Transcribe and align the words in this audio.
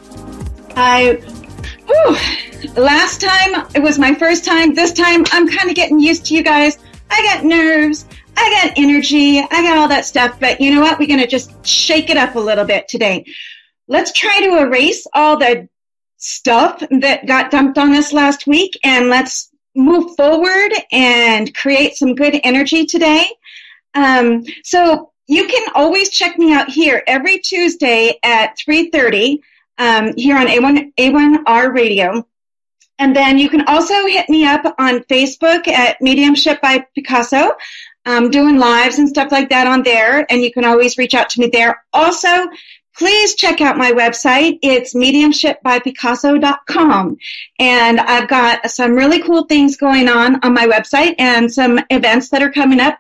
I, 0.77 1.15
whew, 1.87 2.81
last 2.81 3.21
time 3.21 3.67
it 3.75 3.83
was 3.83 3.99
my 3.99 4.15
first 4.15 4.45
time. 4.45 4.75
This 4.75 4.93
time 4.93 5.25
I'm 5.33 5.49
kind 5.49 5.69
of 5.69 5.75
getting 5.75 5.99
used 5.99 6.27
to 6.27 6.37
you 6.37 6.45
guys. 6.45 6.79
I 7.11 7.21
got 7.25 7.45
nerves. 7.45 8.07
I 8.37 8.51
got 8.51 8.79
energy. 8.79 9.39
I 9.39 9.63
got 9.63 9.79
all 9.79 9.89
that 9.89 10.05
stuff. 10.05 10.39
But 10.41 10.61
you 10.61 10.75
know 10.75 10.81
what? 10.81 10.99
We're 10.99 11.09
going 11.09 11.21
to 11.21 11.27
just 11.27 11.65
shake 11.67 12.11
it 12.11 12.17
up 12.17 12.35
a 12.35 12.41
little 12.41 12.65
bit 12.65 12.89
today. 12.89 13.25
Let's 13.89 14.13
try 14.13 14.41
to 14.41 14.59
erase 14.59 15.07
all 15.15 15.37
the 15.37 15.69
stuff 16.17 16.83
that 16.91 17.27
got 17.27 17.51
dumped 17.51 17.79
on 17.79 17.93
us 17.95 18.13
last 18.13 18.47
week 18.47 18.79
and 18.85 19.09
let's 19.09 19.51
move 19.75 20.15
forward 20.17 20.73
and 20.93 21.55
create 21.55 21.97
some 21.97 22.15
good 22.15 22.41
energy 22.45 22.87
today. 22.87 23.27
Um, 23.95 24.45
so 24.63 25.13
you 25.27 25.47
can 25.47 25.67
always 25.75 26.11
check 26.11 26.39
me 26.39 26.53
out 26.53 26.69
here 26.69 27.03
every 27.07 27.39
Tuesday 27.39 28.19
at 28.23 28.57
3.30 28.59 29.41
um, 29.79 30.15
here 30.17 30.37
on 30.37 30.47
A1, 30.47 30.93
A1R 30.97 31.75
Radio. 31.75 32.27
And 32.99 33.17
then 33.17 33.39
you 33.39 33.49
can 33.49 33.63
also 33.67 34.07
hit 34.07 34.29
me 34.29 34.45
up 34.45 34.75
on 34.79 35.01
Facebook 35.01 35.67
at 35.67 36.01
Mediumship 36.01 36.61
by 36.61 36.87
Picasso. 36.95 37.53
I'm 38.05 38.31
doing 38.31 38.59
lives 38.59 38.99
and 38.99 39.09
stuff 39.09 39.31
like 39.31 39.51
that 39.51 39.67
on 39.67 39.83
there, 39.83 40.27
and 40.31 40.43
you 40.43 40.53
can 40.53 40.65
always 40.65 40.99
reach 40.99 41.15
out 41.15 41.31
to 41.31 41.41
me 41.41 41.49
there. 41.53 41.85
Also, 41.93 42.49
please 42.97 43.35
check 43.35 43.61
out 43.61 43.77
my 43.77 43.93
website. 43.93 44.59
It's 44.63 44.95
mediumshipbypicasso.com. 44.95 47.17
And 47.59 48.01
I've 48.01 48.29
got 48.29 48.71
some 48.71 48.93
really 48.93 49.21
cool 49.23 49.45
things 49.45 49.77
going 49.77 50.09
on 50.09 50.43
on 50.45 50.55
my 50.55 50.67
website 50.67 51.15
and 51.19 51.53
some 51.53 51.81
events 51.91 52.31
that 52.31 52.43
are 52.43 52.53
coming 52.53 52.81
up. 52.81 52.99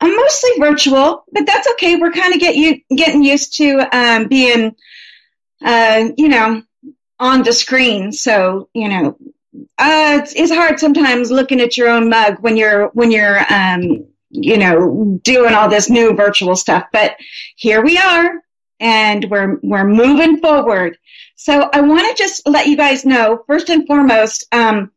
I'm 0.00 0.16
mostly 0.16 0.50
virtual, 0.58 1.24
but 1.32 1.46
that's 1.46 1.68
okay. 1.72 1.96
We're 1.96 2.12
kind 2.12 2.34
of 2.34 2.40
get 2.40 2.56
you, 2.56 2.80
getting 2.94 3.24
used 3.24 3.56
to 3.56 3.88
um, 3.96 4.28
being, 4.28 4.76
uh, 5.64 6.10
you 6.16 6.28
know, 6.28 6.62
on 7.18 7.42
the 7.42 7.52
screen. 7.52 8.12
So, 8.12 8.68
you 8.74 8.88
know, 8.88 9.16
uh, 9.78 10.20
it's, 10.22 10.34
it's 10.34 10.52
hard 10.52 10.78
sometimes 10.78 11.30
looking 11.30 11.60
at 11.60 11.76
your 11.76 11.88
own 11.88 12.08
mug 12.08 12.38
when 12.40 12.56
you're, 12.56 12.88
when 12.88 13.10
you're, 13.10 13.40
um, 13.52 14.06
you 14.32 14.56
know, 14.56 15.20
doing 15.22 15.54
all 15.54 15.68
this 15.68 15.88
new 15.88 16.14
virtual 16.14 16.56
stuff. 16.56 16.86
But 16.92 17.16
here 17.54 17.82
we 17.82 17.98
are 17.98 18.42
and 18.80 19.30
we're 19.30 19.58
we're 19.62 19.86
moving 19.86 20.38
forward. 20.38 20.98
So 21.36 21.70
I 21.72 21.80
want 21.82 22.16
to 22.16 22.22
just 22.22 22.46
let 22.48 22.66
you 22.66 22.76
guys 22.76 23.04
know 23.04 23.44
first 23.46 23.68
and 23.68 23.86
foremost. 23.86 24.46
Um, 24.52 24.90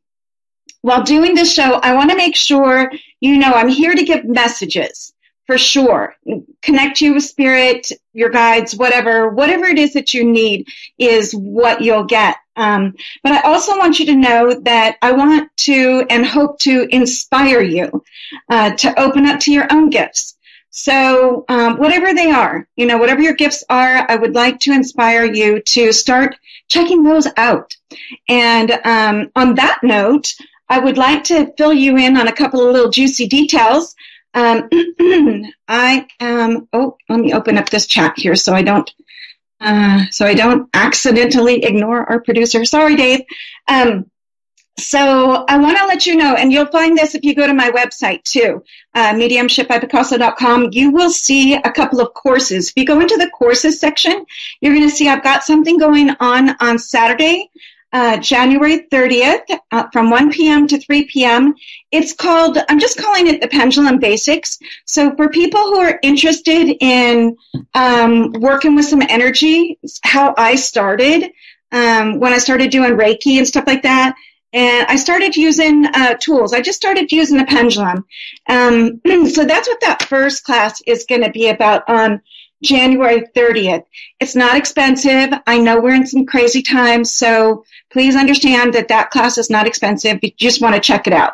while 0.82 1.04
doing 1.04 1.36
this 1.36 1.52
show, 1.54 1.76
I 1.76 1.94
want 1.94 2.12
to 2.12 2.18
make 2.18 2.36
sure 2.36 2.92
you 3.20 3.38
know 3.38 3.52
I'm 3.54 3.70
here 3.70 3.94
to 3.94 4.04
give 4.04 4.26
messages 4.26 5.14
for 5.46 5.58
sure. 5.58 6.16
Connect 6.62 7.02
you 7.02 7.14
with 7.14 7.24
spirit, 7.24 7.88
your 8.14 8.30
guides, 8.30 8.76
whatever, 8.76 9.30
whatever 9.30 9.66
it 9.66 9.78
is 9.78 9.94
that 9.94 10.14
you 10.14 10.24
need 10.24 10.68
is 10.98 11.34
what 11.34 11.82
you'll 11.82 12.06
get. 12.06 12.38
Um, 12.56 12.96
but 13.24 13.34
I 13.34 13.42
also 13.42 13.78
want 13.78 14.00
you 14.00 14.06
to 14.08 14.16
know 14.16 14.60
that 14.62 14.98
I 15.02 15.12
want 15.12 15.56
to 15.58 16.06
and 16.10 16.26
hope 16.26 16.60
to 16.60 16.88
inspire 16.90 17.62
you 17.62 18.04
uh, 18.50 18.72
to 18.72 19.00
open 19.00 19.26
up 19.26 19.40
to 19.42 19.52
your 19.52 19.68
own 19.72 19.90
gifts. 19.90 20.36
So, 20.78 21.46
um, 21.48 21.78
whatever 21.78 22.14
they 22.14 22.32
are, 22.32 22.68
you 22.76 22.86
know, 22.86 22.98
whatever 22.98 23.22
your 23.22 23.34
gifts 23.34 23.64
are, 23.70 24.06
I 24.10 24.18
would 24.18 24.36
like 24.36 24.60
to 24.62 24.74
inspire 24.74 25.24
you 25.24 25.62
to 25.62 25.94
start 25.94 26.36
checking 26.68 27.04
those 27.04 27.28
out. 27.38 27.76
And 28.28 28.72
um, 28.84 29.32
on 29.38 29.56
that 29.56 29.80
note, 29.84 30.34
I 30.68 30.80
would 30.80 30.98
like 30.98 31.24
to 31.26 31.54
fill 31.58 31.74
you 31.74 31.98
in 31.98 32.18
on 32.18 32.28
a 32.28 32.34
couple 32.34 32.60
of 32.60 32.74
little 32.74 32.92
juicy 32.92 33.28
details. 33.28 33.96
Um, 34.34 34.68
I 35.68 36.08
am. 36.20 36.68
Oh, 36.74 36.98
let 37.08 37.20
me 37.20 37.34
open 37.34 37.58
up 37.58 37.70
this 37.70 37.88
chat 37.88 38.16
here 38.18 38.36
so 38.36 38.54
I 38.54 38.62
don't. 38.62 38.92
Uh, 39.66 40.06
so 40.12 40.28
I 40.28 40.36
don't 40.36 40.70
accidentally 40.76 41.64
ignore 41.64 42.08
our 42.08 42.22
producer. 42.22 42.64
Sorry, 42.66 42.96
Dave. 42.96 43.22
Um, 43.68 44.12
so 44.78 45.46
I 45.48 45.58
want 45.58 45.78
to 45.78 45.86
let 45.88 46.06
you 46.06 46.16
know, 46.18 46.36
and 46.36 46.52
you'll 46.52 46.68
find 46.68 46.96
this 46.96 47.16
if 47.16 47.24
you 47.24 47.34
go 47.34 47.48
to 47.48 47.54
my 47.54 47.72
website 47.72 48.24
too, 48.24 48.62
uh, 48.94 49.14
mediumshipbypicasso.com. 49.14 50.70
You 50.74 50.92
will 50.92 51.10
see 51.10 51.56
a 51.56 51.72
couple 51.72 52.00
of 52.00 52.14
courses. 52.14 52.70
If 52.70 52.74
you 52.76 52.86
go 52.86 53.00
into 53.00 53.18
the 53.18 53.30
courses 53.30 53.80
section, 53.80 54.26
you're 54.62 54.76
going 54.76 54.88
to 54.88 54.96
see 54.96 55.10
I've 55.10 55.24
got 55.24 55.44
something 55.44 55.80
going 55.80 56.12
on 56.20 56.56
on 56.60 56.78
Saturday, 56.78 57.50
uh, 57.96 58.18
January 58.18 58.86
30th, 58.92 59.58
uh, 59.72 59.86
from 59.94 60.10
1 60.10 60.30
p.m. 60.34 60.68
to 60.68 60.78
3 60.78 61.06
p.m. 61.06 61.54
It's 61.92 62.12
called, 62.12 62.58
I'm 62.68 62.78
just 62.78 63.00
calling 63.00 63.28
it 63.28 63.40
the 63.40 63.48
Pendulum 63.48 64.00
Basics. 64.00 64.60
So 64.84 65.16
for 65.16 65.30
people 65.30 65.62
who 65.62 65.80
are 65.80 65.98
interested 66.04 66.76
in 66.82 67.38
um, 67.74 68.34
working 68.34 68.76
with 68.76 68.84
some 68.84 69.02
energy, 69.02 69.80
how 70.04 70.34
I 70.38 70.56
started 70.56 71.32
um, 71.72 72.20
when 72.20 72.34
I 72.34 72.40
started 72.40 72.70
doing 72.70 72.98
Reiki 72.98 73.38
and 73.38 73.48
stuff 73.48 73.66
like 73.66 73.84
that 73.84 74.16
and 74.52 74.88
I 74.88 74.98
started 74.98 75.36
using 75.36 75.86
uh, 75.86 76.16
tools. 76.16 76.54
I 76.54 76.62
just 76.62 76.78
started 76.78 77.12
using 77.12 77.40
a 77.40 77.46
pendulum. 77.46 78.06
Um, 78.50 79.02
so 79.30 79.46
that's 79.46 79.68
what 79.68 79.82
that 79.82 80.04
first 80.04 80.44
class 80.44 80.82
is 80.86 81.06
going 81.08 81.24
to 81.24 81.32
be 81.32 81.48
about 81.48 81.90
on 81.90 82.22
January 82.66 83.24
30th. 83.36 83.86
It's 84.20 84.36
not 84.36 84.58
expensive. 84.58 85.30
I 85.48 85.60
know 85.60 85.80
we're 85.80 85.96
in 85.96 86.08
some 86.08 86.26
crazy 86.26 86.62
times, 86.62 87.14
so 87.14 87.64
please 87.92 88.16
understand 88.16 88.74
that 88.74 88.90
that 88.90 89.12
class 89.12 89.38
is 89.38 89.50
not 89.50 89.68
expensive. 89.68 90.20
You 90.22 90.32
just 90.38 90.62
want 90.62 90.76
to 90.76 90.82
check 90.82 91.08
it 91.08 91.14
out. 91.14 91.34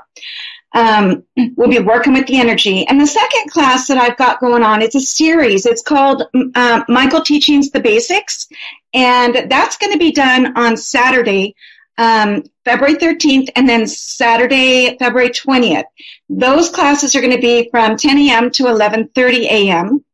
Um, 0.73 1.23
we'll 1.55 1.69
be 1.69 1.79
working 1.79 2.13
with 2.13 2.27
the 2.27 2.39
energy. 2.39 2.85
And 2.87 2.99
the 2.99 3.07
second 3.07 3.51
class 3.51 3.87
that 3.87 3.97
I've 3.97 4.17
got 4.17 4.39
going 4.39 4.63
on, 4.63 4.81
it's 4.81 4.95
a 4.95 5.01
series. 5.01 5.65
It's 5.65 5.81
called 5.81 6.23
uh, 6.55 6.83
Michael 6.87 7.21
Teachings 7.21 7.71
the 7.71 7.81
Basics. 7.81 8.47
And 8.93 9.49
that's 9.49 9.77
going 9.77 9.93
to 9.93 9.99
be 9.99 10.11
done 10.11 10.57
on 10.57 10.77
Saturday, 10.77 11.55
um, 11.97 12.43
February 12.63 12.95
13th 12.95 13.49
and 13.55 13.67
then 13.67 13.85
Saturday, 13.85 14.97
February 14.97 15.29
20th. 15.29 15.83
Those 16.29 16.69
classes 16.69 17.15
are 17.15 17.21
going 17.21 17.35
to 17.35 17.41
be 17.41 17.69
from 17.69 17.97
10 17.97 18.17
a.m. 18.17 18.51
to 18.51 18.63
11:30 18.63 19.39
a.m. 19.43 20.05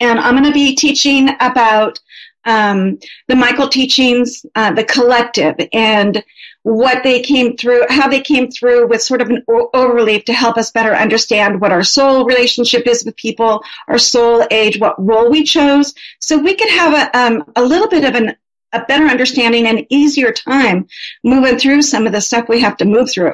And 0.00 0.18
I'm 0.18 0.34
going 0.34 0.44
to 0.44 0.52
be 0.52 0.74
teaching 0.74 1.30
about 1.40 2.00
um, 2.44 2.98
the 3.26 3.36
Michael 3.36 3.68
teachings, 3.68 4.46
uh, 4.54 4.72
the 4.72 4.84
collective, 4.84 5.56
and 5.72 6.24
what 6.62 7.02
they 7.02 7.20
came 7.20 7.56
through, 7.56 7.84
how 7.88 8.08
they 8.08 8.20
came 8.20 8.50
through 8.50 8.88
with 8.88 9.02
sort 9.02 9.20
of 9.20 9.30
an 9.30 9.44
overleaf 9.48 10.24
to 10.24 10.32
help 10.32 10.56
us 10.56 10.70
better 10.70 10.94
understand 10.94 11.60
what 11.60 11.72
our 11.72 11.82
soul 11.82 12.24
relationship 12.24 12.86
is 12.86 13.04
with 13.04 13.16
people, 13.16 13.62
our 13.86 13.98
soul 13.98 14.46
age, 14.50 14.78
what 14.78 14.94
role 14.98 15.30
we 15.30 15.44
chose, 15.44 15.94
so 16.20 16.38
we 16.38 16.54
could 16.54 16.70
have 16.70 16.94
a, 16.94 17.18
um, 17.18 17.44
a 17.56 17.64
little 17.64 17.88
bit 17.88 18.04
of 18.04 18.14
an 18.14 18.36
a 18.72 18.84
better 18.84 19.06
understanding 19.06 19.66
and 19.66 19.86
easier 19.88 20.30
time 20.30 20.86
moving 21.24 21.58
through 21.58 21.80
some 21.80 22.06
of 22.06 22.12
the 22.12 22.20
stuff 22.20 22.48
we 22.48 22.60
have 22.60 22.76
to 22.76 22.84
move 22.84 23.10
through. 23.10 23.32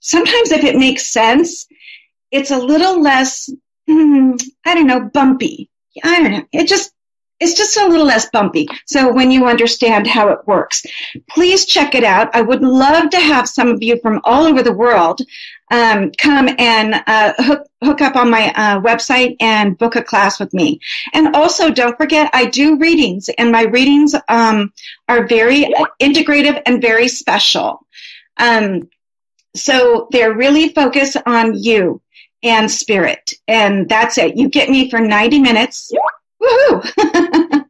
Sometimes 0.00 0.52
if 0.52 0.62
it 0.62 0.76
makes 0.76 1.06
sense, 1.06 1.66
it's 2.30 2.50
a 2.50 2.58
little 2.58 3.02
less, 3.02 3.50
I 3.88 4.36
don't 4.64 4.86
know, 4.86 5.00
bumpy. 5.00 5.68
I 6.02 6.22
don't 6.22 6.32
know. 6.32 6.44
It 6.52 6.68
just, 6.68 6.92
it's 7.40 7.54
just 7.54 7.76
a 7.76 7.86
little 7.86 8.06
less 8.06 8.28
bumpy. 8.30 8.66
So 8.86 9.12
when 9.12 9.30
you 9.30 9.46
understand 9.46 10.06
how 10.06 10.28
it 10.30 10.46
works, 10.46 10.84
please 11.30 11.66
check 11.66 11.94
it 11.94 12.04
out. 12.04 12.34
I 12.34 12.42
would 12.42 12.62
love 12.62 13.10
to 13.10 13.20
have 13.20 13.48
some 13.48 13.68
of 13.68 13.82
you 13.82 13.98
from 14.00 14.20
all 14.24 14.44
over 14.44 14.62
the 14.62 14.72
world 14.72 15.20
um, 15.70 16.10
come 16.18 16.48
and 16.58 17.02
uh, 17.06 17.34
hook 17.38 17.66
hook 17.84 18.00
up 18.00 18.16
on 18.16 18.30
my 18.30 18.52
uh, 18.54 18.80
website 18.80 19.36
and 19.40 19.78
book 19.78 19.96
a 19.96 20.02
class 20.02 20.40
with 20.40 20.52
me. 20.52 20.80
And 21.12 21.36
also, 21.36 21.70
don't 21.70 21.96
forget, 21.96 22.30
I 22.32 22.46
do 22.46 22.78
readings, 22.78 23.28
and 23.38 23.52
my 23.52 23.62
readings 23.64 24.14
um, 24.28 24.72
are 25.08 25.26
very 25.26 25.72
integrative 26.00 26.60
and 26.66 26.82
very 26.82 27.08
special. 27.08 27.86
Um, 28.38 28.88
so 29.54 30.08
they're 30.10 30.34
really 30.34 30.70
focused 30.70 31.16
on 31.26 31.54
you 31.54 32.00
and 32.42 32.70
spirit, 32.70 33.32
and 33.46 33.88
that's 33.88 34.18
it. 34.18 34.36
You 34.36 34.48
get 34.48 34.70
me 34.70 34.90
for 34.90 35.00
ninety 35.00 35.38
minutes. 35.38 35.92
Woohoo! 36.40 36.84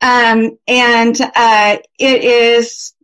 um, 0.00 0.58
and 0.66 1.20
uh, 1.36 1.76
it 1.98 2.24
is 2.24 2.94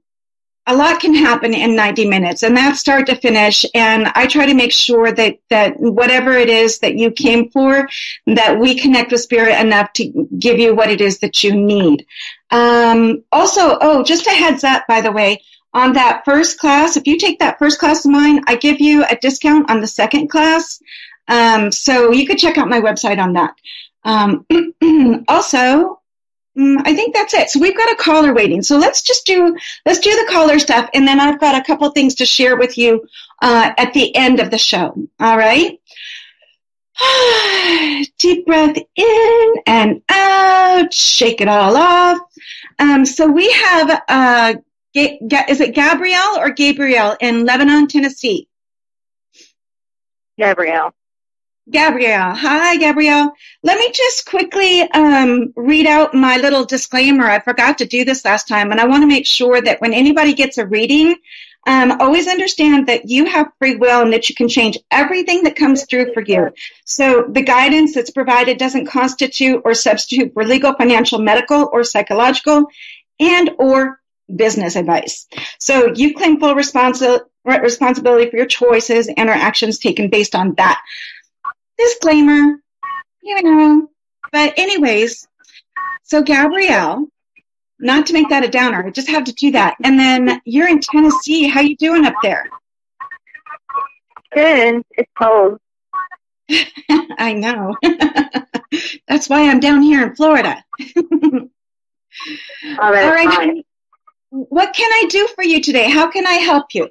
a 0.67 0.75
lot 0.75 1.01
can 1.01 1.15
happen 1.15 1.53
in 1.53 1.77
90 1.77 2.09
minutes 2.09 2.43
and 2.43 2.57
that's 2.57 2.81
start 2.81 3.07
to 3.07 3.17
finish 3.17 3.67
and 3.75 4.11
i 4.15 4.27
try 4.27 4.47
to 4.47 4.55
make 4.55 4.73
sure 4.73 5.13
that 5.13 5.39
that 5.51 5.75
whatever 5.79 6.33
it 6.33 6.49
is 6.49 6.79
that 6.79 6.97
you 6.97 7.11
came 7.11 7.51
for 7.51 7.89
that 8.27 8.59
we 8.59 8.75
connect 8.75 9.13
with 9.13 9.21
spirit 9.21 9.61
enough 9.61 9.93
to 9.93 10.27
give 10.39 10.59
you 10.59 10.75
what 10.75 10.91
it 10.91 11.01
is 11.01 11.19
that 11.19 11.45
you 11.45 11.55
need 11.55 12.07
um, 12.51 13.23
also 13.33 13.79
oh 13.81 14.03
just 14.03 14.27
a 14.27 14.31
heads 14.31 14.65
up 14.65 14.85
by 14.87 15.01
the 15.01 15.13
way 15.13 15.43
on 15.75 15.93
that 15.93 16.25
first 16.25 16.59
class 16.59 16.97
if 16.97 17.07
you 17.07 17.19
take 17.19 17.39
that 17.39 17.59
first 17.59 17.79
class 17.79 18.05
of 18.05 18.11
mine 18.11 18.43
i 18.47 18.57
give 18.57 18.81
you 18.81 19.05
a 19.05 19.17
discount 19.17 19.71
on 19.71 19.81
the 19.81 19.87
second 19.87 20.29
class 20.29 20.81
um, 21.27 21.73
so 21.73 22.13
you 22.13 22.27
could 22.27 22.39
check 22.39 22.59
out 22.59 22.69
my 22.69 22.81
website 22.81 23.19
on 23.19 23.35
that 23.35 23.55
um, 24.05 24.47
also 25.29 26.01
Mm, 26.57 26.83
I 26.85 26.95
think 26.95 27.15
that's 27.15 27.35
it. 27.35 27.51
So 27.51 27.59
we've 27.59 27.77
got 27.77 27.91
a 27.91 27.97
caller 27.97 28.33
waiting. 28.33 28.63
So 28.63 28.79
let's 28.79 29.03
just 29.03 29.27
do 29.27 29.57
let's 29.85 29.99
do 29.99 30.11
the 30.11 30.33
caller 30.33 30.59
stuff, 30.59 30.89
and 30.95 31.07
then 31.07 31.19
I've 31.19 31.41
got 31.41 31.61
a 31.61 31.65
couple 31.65 31.91
things 31.91 32.17
to 32.17 32.27
share 32.27 32.57
with 32.57 32.79
you 32.79 33.07
uh, 33.43 33.73
at 33.77 33.93
the 33.93 34.15
end 34.15 34.39
of 34.41 34.51
the 34.51 34.59
show. 34.59 34.95
All 35.19 35.37
right. 35.37 35.81
Deep 38.19 38.47
breath 38.47 38.77
in 38.95 39.55
and 39.67 40.03
out. 40.09 40.95
Shake 40.95 41.41
it 41.41 41.49
all 41.49 41.77
off. 41.77 42.21
Um, 42.79 43.05
so 43.05 43.27
we 43.27 43.51
have 43.51 44.03
uh, 44.09 44.55
is 44.95 45.61
it 45.61 45.75
Gabrielle 45.75 46.39
or 46.39 46.51
Gabrielle 46.51 47.17
in 47.21 47.45
Lebanon, 47.45 47.89
Tennessee? 47.89 48.49
Gabrielle. 50.39 50.93
Gabrielle. 51.71 52.35
Hi, 52.35 52.77
Gabrielle. 52.77 53.33
Let 53.63 53.79
me 53.79 53.91
just 53.93 54.27
quickly 54.27 54.83
um, 54.83 55.53
read 55.57 55.87
out 55.87 56.15
my 56.15 56.37
little 56.37 56.65
disclaimer. 56.65 57.25
I 57.25 57.41
forgot 57.41 57.79
to 57.79 57.87
do 57.87 58.05
this 58.05 58.25
last 58.25 58.49
time, 58.49 58.71
and 58.71 58.81
I 58.81 58.87
want 58.87 59.03
to 59.03 59.07
make 59.07 59.27
sure 59.27 59.61
that 59.61 59.81
when 59.81 59.95
anybody 59.95 60.35
gets 60.35 60.59
a 60.59 60.67
reading, 60.67 61.15
um, 61.67 61.93
always 62.01 62.29
understand 62.29 62.89
that 62.89 63.09
you 63.09 63.25
have 63.25 63.53
free 63.59 63.77
will 63.77 64.03
and 64.03 64.13
that 64.13 64.29
you 64.29 64.35
can 64.35 64.49
change 64.49 64.79
everything 64.91 65.45
that 65.45 65.57
comes 65.57 65.87
through 65.87 66.13
for 66.13 66.23
you. 66.23 66.51
So 66.85 67.27
the 67.31 67.43
guidance 67.43 67.95
that's 67.95 68.11
provided 68.11 68.59
doesn't 68.59 68.87
constitute 68.87 69.63
or 69.65 69.73
substitute 69.73 70.35
for 70.35 70.45
legal, 70.45 70.75
financial, 70.75 71.19
medical, 71.19 71.71
or 71.73 71.83
psychological 71.83 72.67
and 73.19 73.51
or 73.59 74.01
business 74.35 74.77
advice. 74.77 75.27
So 75.59 75.93
you 75.95 76.15
claim 76.15 76.41
full 76.41 76.55
responsi- 76.55 77.21
responsibility 77.45 78.31
for 78.31 78.37
your 78.37 78.47
choices 78.47 79.09
and 79.09 79.29
or 79.29 79.33
actions 79.33 79.79
taken 79.79 80.09
based 80.11 80.35
on 80.35 80.55
that 80.55 80.81
disclaimer, 81.79 82.61
you 83.23 83.43
know. 83.43 83.89
But 84.33 84.55
anyways, 84.57 85.27
so 86.03 86.23
Gabrielle, 86.23 87.07
not 87.79 88.07
to 88.07 88.13
make 88.13 88.29
that 88.31 88.45
a 88.45 88.49
downer, 88.49 88.87
I 88.87 88.91
just 88.91 89.09
have 89.09 89.25
to 89.25 89.33
do 89.33 89.53
that. 89.53 89.77
And 89.83 89.99
then 89.99 90.41
you're 90.45 90.69
in 90.69 90.81
Tennessee. 90.81 91.49
How 91.49 91.61
you 91.61 91.77
doing 91.77 92.05
up 92.05 92.15
there? 92.23 92.49
Good. 94.33 94.83
It's 94.91 95.11
cold. 95.19 95.59
I 97.19 97.35
know. 97.35 97.77
That's 99.09 99.29
why 99.29 99.49
I'm 99.49 99.61
down 99.61 99.83
here 99.83 100.03
in 100.03 100.15
Florida. 100.17 100.65
All 102.79 102.93
right. 102.93 103.05
All 103.05 103.13
right. 103.13 103.67
What 104.35 104.75
can 104.75 104.91
I 104.91 105.07
do 105.11 105.29
for 105.37 105.45
you 105.45 105.61
today? 105.61 105.89
How 105.89 106.11
can 106.11 106.27
I 106.27 106.33
help 106.33 106.75
you? 106.75 106.89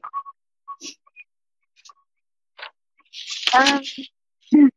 Um, 3.53 3.81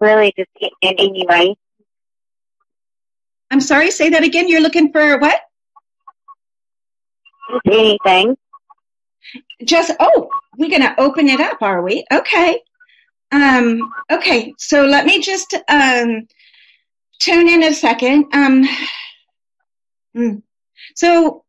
really 0.00 0.34
just 0.36 0.50
anyway. 0.82 1.54
I'm 3.52 3.60
sorry, 3.60 3.92
say 3.92 4.10
that 4.10 4.24
again. 4.24 4.48
You're 4.48 4.60
looking 4.60 4.90
for 4.90 5.20
what? 5.20 5.40
anything. 7.64 8.36
Just 9.64 9.92
oh, 10.00 10.28
we're 10.56 10.68
gonna 10.68 10.96
open 10.98 11.28
it 11.28 11.40
up, 11.40 11.62
are 11.62 11.80
we? 11.80 12.04
Okay. 12.12 12.60
Um, 13.30 13.92
okay, 14.10 14.52
so 14.58 14.84
let 14.84 15.06
me 15.06 15.20
just 15.20 15.54
um, 15.68 16.26
tune 17.20 17.48
in 17.48 17.62
a 17.62 17.72
second. 17.72 18.26
Um, 18.32 18.64
hmm. 20.18 20.36
so 20.94 21.44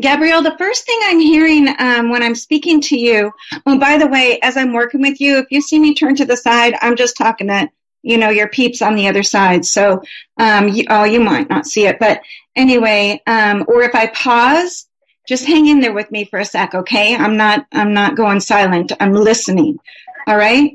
Gabrielle, 0.00 0.42
the 0.42 0.56
first 0.58 0.84
thing 0.86 0.98
I'm 1.04 1.20
hearing 1.20 1.68
um, 1.78 2.10
when 2.10 2.22
I'm 2.22 2.34
speaking 2.34 2.80
to 2.82 2.98
you, 2.98 3.32
oh, 3.66 3.78
by 3.78 3.96
the 3.96 4.08
way, 4.08 4.40
as 4.42 4.56
I'm 4.56 4.72
working 4.72 5.00
with 5.00 5.20
you, 5.20 5.38
if 5.38 5.46
you 5.50 5.60
see 5.60 5.78
me 5.78 5.94
turn 5.94 6.16
to 6.16 6.24
the 6.24 6.36
side, 6.36 6.74
I'm 6.80 6.96
just 6.96 7.16
talking 7.16 7.46
to, 7.46 7.70
you 8.02 8.18
know, 8.18 8.30
your 8.30 8.48
peeps 8.48 8.82
on 8.82 8.96
the 8.96 9.06
other 9.08 9.22
side. 9.22 9.64
So, 9.64 10.02
um, 10.38 10.68
you, 10.68 10.84
oh, 10.90 11.04
you 11.04 11.20
might 11.20 11.48
not 11.48 11.66
see 11.66 11.86
it, 11.86 11.98
but 12.00 12.22
anyway, 12.56 13.22
um, 13.26 13.64
or 13.68 13.82
if 13.82 13.94
I 13.94 14.08
pause, 14.08 14.88
just 15.28 15.46
hang 15.46 15.66
in 15.66 15.80
there 15.80 15.94
with 15.94 16.10
me 16.10 16.24
for 16.24 16.40
a 16.40 16.44
sec, 16.44 16.74
okay? 16.74 17.14
I'm 17.14 17.36
not, 17.36 17.64
I'm 17.72 17.94
not 17.94 18.16
going 18.16 18.40
silent. 18.40 18.92
I'm 18.98 19.12
listening. 19.12 19.78
All 20.26 20.36
right? 20.36 20.72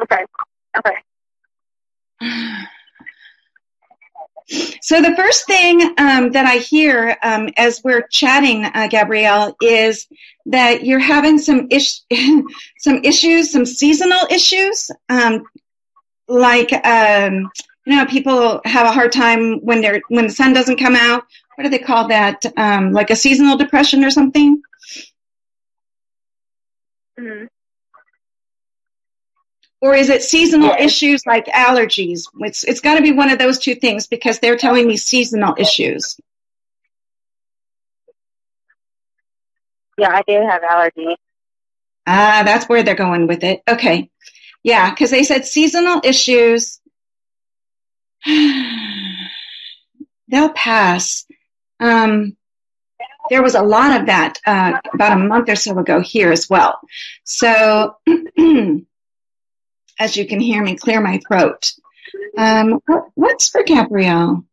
Okay. 0.00 0.24
Okay. 0.78 0.96
So 4.48 5.02
the 5.02 5.16
first 5.16 5.46
thing 5.46 5.82
um, 5.98 6.30
that 6.32 6.46
I 6.46 6.56
hear 6.56 7.16
um, 7.22 7.50
as 7.56 7.82
we're 7.82 8.06
chatting, 8.08 8.64
uh, 8.64 8.86
Gabrielle, 8.88 9.56
is 9.60 10.06
that 10.46 10.84
you're 10.84 11.00
having 11.00 11.38
some 11.38 11.66
ish- 11.70 12.02
some 12.78 13.00
issues, 13.02 13.50
some 13.50 13.66
seasonal 13.66 14.26
issues, 14.30 14.90
um, 15.08 15.44
like 16.28 16.72
um, 16.86 17.50
you 17.86 17.96
know, 17.96 18.06
people 18.06 18.60
have 18.64 18.86
a 18.86 18.92
hard 18.92 19.12
time 19.12 19.58
when 19.60 19.80
they're 19.80 20.00
when 20.08 20.26
the 20.26 20.32
sun 20.32 20.52
doesn't 20.52 20.78
come 20.78 20.96
out. 20.96 21.24
What 21.54 21.64
do 21.64 21.70
they 21.70 21.78
call 21.78 22.08
that? 22.08 22.44
Um, 22.56 22.92
like 22.92 23.10
a 23.10 23.16
seasonal 23.16 23.56
depression 23.56 24.04
or 24.04 24.10
something? 24.10 24.60
Mm-hmm. 27.18 27.46
Or 29.80 29.94
is 29.94 30.08
it 30.08 30.22
seasonal 30.22 30.68
yeah. 30.68 30.82
issues 30.82 31.26
like 31.26 31.46
allergies? 31.46 32.24
It's 32.40 32.64
it's 32.64 32.80
got 32.80 32.96
to 32.96 33.02
be 33.02 33.12
one 33.12 33.30
of 33.30 33.38
those 33.38 33.58
two 33.58 33.74
things 33.74 34.06
because 34.06 34.38
they're 34.38 34.56
telling 34.56 34.86
me 34.86 34.96
seasonal 34.96 35.54
issues. 35.58 36.18
Yeah, 39.98 40.10
I 40.10 40.22
do 40.26 40.46
have 40.46 40.62
allergies. 40.62 41.16
Ah, 42.06 42.42
that's 42.44 42.68
where 42.68 42.82
they're 42.82 42.94
going 42.94 43.26
with 43.26 43.42
it. 43.44 43.62
Okay. 43.68 44.10
Yeah, 44.62 44.90
because 44.90 45.10
they 45.10 45.24
said 45.24 45.44
seasonal 45.44 46.00
issues. 46.04 46.80
They'll 50.28 50.52
pass. 50.54 51.24
Um, 51.78 52.36
there 53.30 53.42
was 53.42 53.54
a 53.54 53.62
lot 53.62 54.00
of 54.00 54.06
that 54.06 54.40
uh, 54.46 54.80
about 54.92 55.12
a 55.12 55.24
month 55.24 55.48
or 55.48 55.56
so 55.56 55.78
ago 55.78 56.00
here 56.00 56.32
as 56.32 56.50
well. 56.50 56.80
So 57.24 57.96
as 59.98 60.16
you 60.16 60.26
can 60.26 60.40
hear 60.40 60.62
me 60.62 60.76
clear 60.76 61.00
my 61.00 61.20
throat. 61.26 61.72
Um, 62.36 62.80
what's 63.14 63.48
for 63.48 63.62
Gabrielle? 63.62 64.44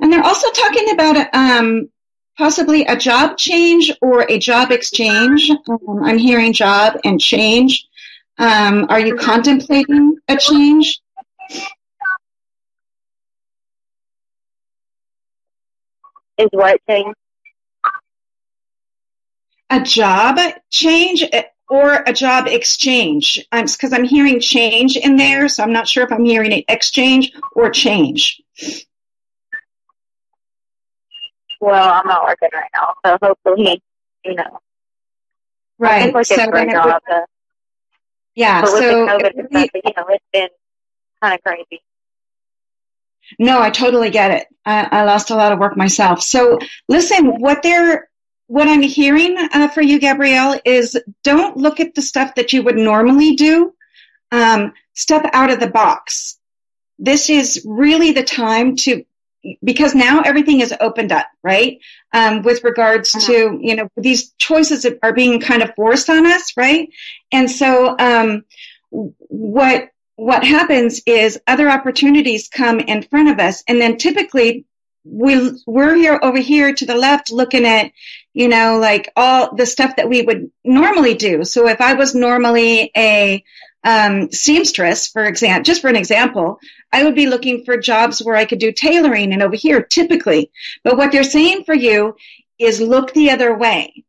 And 0.00 0.12
they're 0.12 0.24
also 0.24 0.50
talking 0.50 0.90
about 0.90 1.34
um, 1.34 1.90
possibly 2.36 2.84
a 2.84 2.96
job 2.96 3.36
change 3.36 3.92
or 4.00 4.22
a 4.30 4.38
job 4.38 4.70
exchange. 4.70 5.50
Um, 5.50 6.02
I'm 6.02 6.18
hearing 6.18 6.52
job 6.52 6.98
and 7.04 7.20
change. 7.20 7.86
Um, 8.38 8.86
are 8.88 9.00
you 9.00 9.16
contemplating 9.16 10.16
a 10.28 10.36
change? 10.36 11.00
Is 16.38 16.48
what 16.52 16.80
change? 16.88 17.14
A 19.70 19.80
job 19.80 20.38
change 20.70 21.24
or 21.70 22.02
a 22.04 22.12
job 22.12 22.48
exchange 22.48 23.46
because 23.50 23.92
I'm, 23.92 24.00
I'm, 24.00 24.04
hearing 24.04 24.40
change 24.40 24.96
in 24.96 25.16
there, 25.16 25.48
so 25.48 25.62
I'm 25.62 25.72
not 25.72 25.86
sure 25.86 26.04
if 26.04 26.12
I'm 26.12 26.24
hearing 26.24 26.52
an 26.52 26.64
exchange 26.68 27.32
or 27.54 27.70
change. 27.70 28.42
Well, 31.60 31.92
I'm 31.92 32.06
not 32.06 32.24
working 32.24 32.48
right 32.52 32.70
now, 32.74 32.94
so 33.06 33.18
hopefully, 33.22 33.80
you 34.24 34.34
know. 34.34 34.58
Right. 35.78 36.12
so 36.26 36.36
then 36.36 36.70
it 36.70 36.74
would, 36.74 36.76
uh, 36.76 37.20
Yeah. 38.34 38.62
But 38.62 38.70
so 38.70 39.06
COVID 39.06 39.38
and 39.38 39.48
stuff, 39.50 39.70
you 39.74 39.92
know, 39.96 40.04
it's 40.08 40.24
been 40.32 40.48
kind 41.22 41.34
of 41.34 41.42
crazy. 41.42 41.82
No, 43.38 43.60
I 43.60 43.70
totally 43.70 44.10
get 44.10 44.32
it. 44.32 44.46
I, 44.66 44.88
I, 44.90 45.04
lost 45.04 45.30
a 45.30 45.36
lot 45.36 45.52
of 45.52 45.58
work 45.58 45.76
myself. 45.76 46.20
So 46.22 46.58
listen, 46.88 47.40
what 47.40 47.62
they're, 47.62 48.09
what 48.50 48.66
I'm 48.66 48.82
hearing 48.82 49.36
uh, 49.38 49.68
for 49.68 49.80
you, 49.80 50.00
Gabrielle, 50.00 50.58
is 50.64 51.00
don't 51.22 51.56
look 51.56 51.78
at 51.78 51.94
the 51.94 52.02
stuff 52.02 52.34
that 52.34 52.52
you 52.52 52.64
would 52.64 52.76
normally 52.76 53.36
do. 53.36 53.74
Um, 54.32 54.72
step 54.92 55.24
out 55.32 55.52
of 55.52 55.60
the 55.60 55.70
box. 55.70 56.36
This 56.98 57.30
is 57.30 57.62
really 57.64 58.10
the 58.10 58.24
time 58.24 58.74
to, 58.78 59.04
because 59.62 59.94
now 59.94 60.22
everything 60.22 60.62
is 60.62 60.74
opened 60.80 61.12
up, 61.12 61.28
right? 61.44 61.78
Um, 62.12 62.42
with 62.42 62.64
regards 62.64 63.14
uh-huh. 63.14 63.26
to, 63.28 63.58
you 63.62 63.76
know, 63.76 63.88
these 63.96 64.32
choices 64.32 64.84
are 65.00 65.12
being 65.12 65.38
kind 65.38 65.62
of 65.62 65.72
forced 65.76 66.10
on 66.10 66.26
us, 66.26 66.56
right? 66.56 66.88
And 67.30 67.48
so, 67.48 67.96
um, 68.00 68.44
what 68.90 69.90
what 70.16 70.44
happens 70.44 71.00
is 71.06 71.40
other 71.46 71.70
opportunities 71.70 72.48
come 72.48 72.80
in 72.80 73.02
front 73.04 73.28
of 73.28 73.38
us 73.38 73.62
and 73.68 73.80
then 73.80 73.96
typically 73.96 74.66
we 75.04 75.58
we're 75.66 75.94
here 75.94 76.18
over 76.22 76.38
here 76.38 76.74
to 76.74 76.86
the 76.86 76.94
left 76.94 77.30
looking 77.30 77.64
at 77.64 77.92
you 78.34 78.48
know 78.48 78.78
like 78.78 79.10
all 79.16 79.54
the 79.54 79.66
stuff 79.66 79.96
that 79.96 80.08
we 80.08 80.22
would 80.22 80.50
normally 80.64 81.14
do. 81.14 81.44
So 81.44 81.68
if 81.68 81.80
i 81.80 81.94
was 81.94 82.14
normally 82.14 82.90
a 82.96 83.42
um, 83.82 84.30
seamstress 84.30 85.08
for 85.08 85.24
example 85.24 85.62
just 85.62 85.80
for 85.80 85.88
an 85.88 85.96
example 85.96 86.58
i 86.92 87.02
would 87.02 87.14
be 87.14 87.26
looking 87.26 87.64
for 87.64 87.78
jobs 87.78 88.22
where 88.22 88.36
i 88.36 88.44
could 88.44 88.58
do 88.58 88.72
tailoring 88.72 89.32
and 89.32 89.42
over 89.42 89.56
here 89.56 89.82
typically. 89.82 90.50
But 90.84 90.96
what 90.96 91.12
they're 91.12 91.24
saying 91.24 91.64
for 91.64 91.74
you 91.74 92.14
is 92.58 92.80
look 92.80 93.12
the 93.12 93.30
other 93.30 93.56
way. 93.56 94.04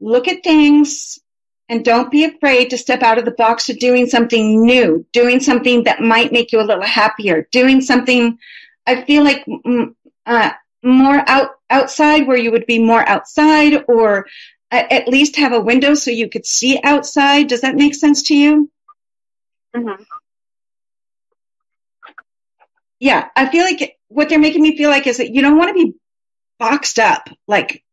Look 0.00 0.26
at 0.26 0.42
things 0.42 1.20
and 1.68 1.84
don't 1.84 2.10
be 2.10 2.24
afraid 2.24 2.70
to 2.70 2.78
step 2.78 3.02
out 3.02 3.18
of 3.18 3.24
the 3.24 3.30
box 3.30 3.66
to 3.66 3.74
doing 3.74 4.06
something 4.06 4.64
new, 4.64 5.06
doing 5.12 5.40
something 5.40 5.84
that 5.84 6.00
might 6.00 6.32
make 6.32 6.52
you 6.52 6.60
a 6.60 6.62
little 6.62 6.84
happier, 6.84 7.48
doing 7.50 7.80
something, 7.80 8.38
I 8.86 9.02
feel 9.04 9.24
like, 9.24 9.46
uh, 10.26 10.50
more 10.82 11.22
out, 11.28 11.50
outside 11.70 12.26
where 12.26 12.36
you 12.36 12.50
would 12.52 12.66
be 12.66 12.78
more 12.78 13.06
outside 13.08 13.84
or 13.88 14.26
at 14.70 15.06
least 15.06 15.36
have 15.36 15.52
a 15.52 15.60
window 15.60 15.94
so 15.94 16.10
you 16.10 16.30
could 16.30 16.46
see 16.46 16.80
outside. 16.82 17.48
Does 17.48 17.60
that 17.60 17.76
make 17.76 17.94
sense 17.94 18.22
to 18.24 18.34
you? 18.34 18.70
Mm-hmm. 19.76 20.02
Yeah, 22.98 23.28
I 23.36 23.50
feel 23.50 23.64
like 23.64 23.98
what 24.08 24.28
they're 24.28 24.38
making 24.38 24.62
me 24.62 24.76
feel 24.76 24.88
like 24.88 25.06
is 25.06 25.18
that 25.18 25.34
you 25.34 25.42
don't 25.42 25.58
want 25.58 25.76
to 25.76 25.84
be 25.84 25.94
boxed 26.58 26.98
up, 26.98 27.28
like, 27.46 27.84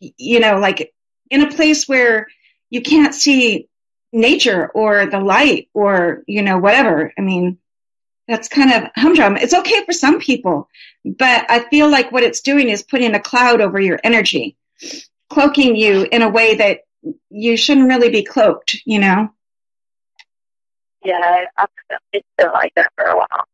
you 0.00 0.40
know, 0.40 0.58
like 0.58 0.92
in 1.30 1.42
a 1.42 1.50
place 1.50 1.86
where 1.86 2.26
you 2.70 2.80
can't 2.80 3.14
see 3.14 3.68
nature 4.12 4.66
or 4.68 5.06
the 5.06 5.20
light 5.20 5.68
or, 5.74 6.24
you 6.26 6.42
know, 6.42 6.58
whatever. 6.58 7.12
I 7.16 7.20
mean, 7.20 7.58
that's 8.26 8.48
kind 8.48 8.72
of 8.72 8.90
humdrum. 8.96 9.36
It's 9.36 9.54
okay 9.54 9.84
for 9.84 9.92
some 9.92 10.18
people, 10.18 10.68
but 11.04 11.44
I 11.50 11.68
feel 11.68 11.90
like 11.90 12.10
what 12.10 12.22
it's 12.22 12.40
doing 12.40 12.68
is 12.70 12.82
putting 12.82 13.14
a 13.14 13.20
cloud 13.20 13.60
over 13.60 13.80
your 13.80 14.00
energy, 14.02 14.56
cloaking 15.28 15.76
you 15.76 16.06
in 16.10 16.22
a 16.22 16.30
way 16.30 16.54
that 16.56 16.80
you 17.30 17.56
shouldn't 17.56 17.88
really 17.88 18.10
be 18.10 18.24
cloaked, 18.24 18.76
you 18.86 18.98
know? 18.98 19.28
Yeah, 21.04 21.44
it's 22.12 22.26
been 22.38 22.50
like 22.52 22.72
that 22.76 22.90
for 22.96 23.04
a 23.04 23.16
while. 23.16 23.44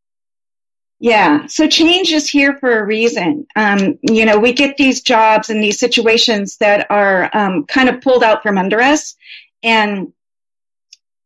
Yeah. 1.00 1.46
So 1.46 1.66
change 1.66 2.12
is 2.12 2.28
here 2.28 2.58
for 2.58 2.78
a 2.78 2.84
reason. 2.84 3.46
Um, 3.56 3.98
you 4.02 4.26
know, 4.26 4.38
we 4.38 4.52
get 4.52 4.76
these 4.76 5.00
jobs 5.00 5.48
and 5.48 5.64
these 5.64 5.80
situations 5.80 6.58
that 6.58 6.90
are 6.90 7.30
um, 7.32 7.64
kind 7.64 7.88
of 7.88 8.02
pulled 8.02 8.22
out 8.22 8.42
from 8.42 8.58
under 8.58 8.80
us. 8.80 9.16
And, 9.62 10.12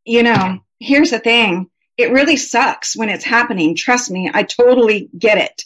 you 0.04 0.22
know, 0.22 0.60
here's 0.78 1.10
the 1.10 1.18
thing. 1.18 1.68
It 1.96 2.12
really 2.12 2.36
sucks 2.36 2.96
when 2.96 3.08
it's 3.08 3.24
happening. 3.24 3.74
Trust 3.74 4.10
me. 4.10 4.30
I 4.32 4.42
totally 4.42 5.08
get 5.16 5.38
it. 5.38 5.64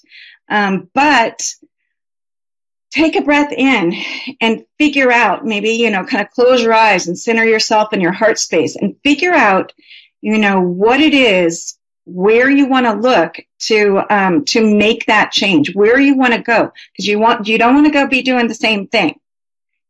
Um, 0.48 0.90
but 0.94 1.54
take 2.90 3.16
a 3.16 3.22
breath 3.22 3.52
in 3.52 3.94
and 4.40 4.64
figure 4.78 5.12
out 5.12 5.44
maybe, 5.44 5.70
you 5.70 5.90
know, 5.90 6.04
kind 6.04 6.24
of 6.24 6.30
close 6.30 6.62
your 6.62 6.72
eyes 6.72 7.06
and 7.06 7.18
center 7.18 7.44
yourself 7.44 7.92
in 7.92 8.00
your 8.00 8.12
heart 8.12 8.38
space 8.38 8.76
and 8.76 8.96
figure 9.04 9.32
out, 9.32 9.72
you 10.20 10.38
know, 10.38 10.60
what 10.60 11.00
it 11.00 11.14
is 11.14 11.78
where 12.08 12.50
you 12.50 12.66
want 12.66 12.86
to 12.86 12.94
look 12.94 13.36
to 13.58 14.00
um, 14.08 14.44
to 14.46 14.64
make 14.64 15.04
that 15.06 15.30
change, 15.30 15.74
where 15.74 16.00
you 16.00 16.16
want 16.16 16.32
to 16.32 16.40
go, 16.40 16.72
because 16.92 17.06
you 17.06 17.18
want 17.18 17.46
you 17.46 17.58
don't 17.58 17.74
want 17.74 17.86
to 17.86 17.92
go 17.92 18.06
be 18.06 18.22
doing 18.22 18.48
the 18.48 18.54
same 18.54 18.86
thing. 18.88 19.18